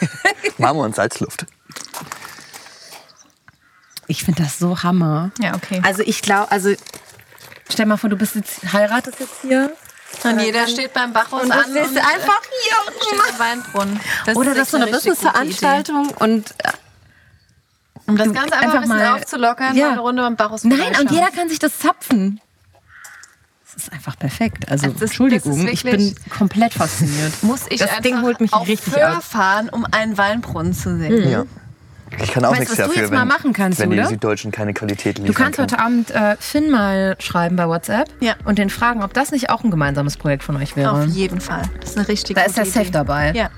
[0.57, 1.45] Marmor und Salzluft.
[4.07, 5.31] Ich finde das so Hammer.
[5.39, 5.81] Ja, okay.
[5.85, 6.73] Also ich glaube, also
[7.69, 9.71] stell mal vor, du bist jetzt, heiratest jetzt hier.
[10.23, 13.33] Und jeder steht beim Bacchus Und an und äh, einfach steht hier.
[13.33, 13.99] im Weinbrunnen.
[14.25, 16.71] Das Oder das ist so eine Business-Veranstaltung und äh.
[18.09, 19.85] Um das Ganze einfach, Einfach ein bisschen mal- aufzulockern, Ja.
[19.87, 22.39] mal eine Runde beim Bacchus nein, und jeder kann sich das zapfen.
[23.73, 24.69] Das ist einfach perfekt.
[24.69, 27.31] Also Das ist- Entschuldigung, das ich bin komplett fasziniert.
[27.43, 30.97] muss ich das einfach Ding holt mich auf richtig Föhr fahren, um einen Weinbrunnen zu
[30.97, 31.29] sehen.
[31.29, 31.45] Ja.
[32.21, 33.99] Ich kann auch Weißt, nichts was du dafür, jetzt mal wenn, machen kannst, wenn die
[33.99, 34.07] oder?
[34.07, 38.33] Süddeutschen keine Qualität liefern Du kannst heute Abend äh, Finn mal schreiben bei WhatsApp Ja.
[38.45, 40.91] und den fragen, ob das nicht auch ein gemeinsames Projekt von euch wäre.
[40.91, 41.61] Auf jeden Fall.
[41.79, 43.31] Das ist eine richtige Da ist er gute safe dabei.
[43.33, 43.49] Ja.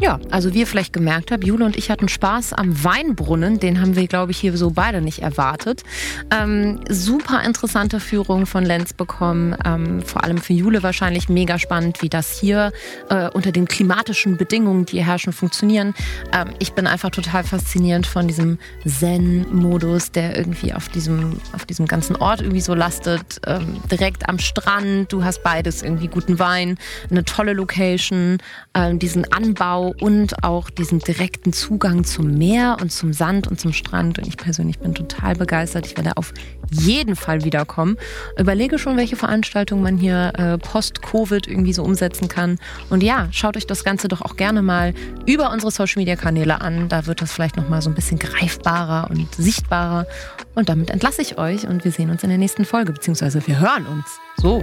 [0.00, 3.58] Ja, also wie ihr vielleicht gemerkt habt, Jule und ich hatten Spaß am Weinbrunnen.
[3.58, 5.82] Den haben wir, glaube ich, hier so beide nicht erwartet.
[6.30, 9.56] Ähm, super interessante Führung von Lenz bekommen.
[9.64, 12.70] Ähm, vor allem für Jule wahrscheinlich mega spannend, wie das hier
[13.10, 15.94] äh, unter den klimatischen Bedingungen, die hier herrschen, funktionieren.
[16.32, 21.86] Ähm, ich bin einfach total fasziniert von diesem Zen-Modus, der irgendwie auf diesem, auf diesem
[21.86, 23.40] ganzen Ort irgendwie so lastet.
[23.48, 26.78] Ähm, direkt am Strand, du hast beides, irgendwie guten Wein,
[27.10, 28.38] eine tolle Location,
[28.74, 33.72] ähm, diesen Anbau und auch diesen direkten Zugang zum Meer und zum Sand und zum
[33.72, 34.18] Strand.
[34.18, 35.86] Und ich persönlich bin total begeistert.
[35.86, 36.32] Ich werde auf
[36.70, 37.96] jeden Fall wiederkommen.
[38.38, 42.58] Überlege schon, welche Veranstaltungen man hier äh, post-Covid irgendwie so umsetzen kann.
[42.90, 44.94] Und ja, schaut euch das Ganze doch auch gerne mal
[45.26, 46.88] über unsere Social-Media-Kanäle an.
[46.88, 50.06] Da wird das vielleicht nochmal so ein bisschen greifbarer und sichtbarer.
[50.54, 53.60] Und damit entlasse ich euch und wir sehen uns in der nächsten Folge, beziehungsweise wir
[53.60, 54.18] hören uns.
[54.36, 54.62] So.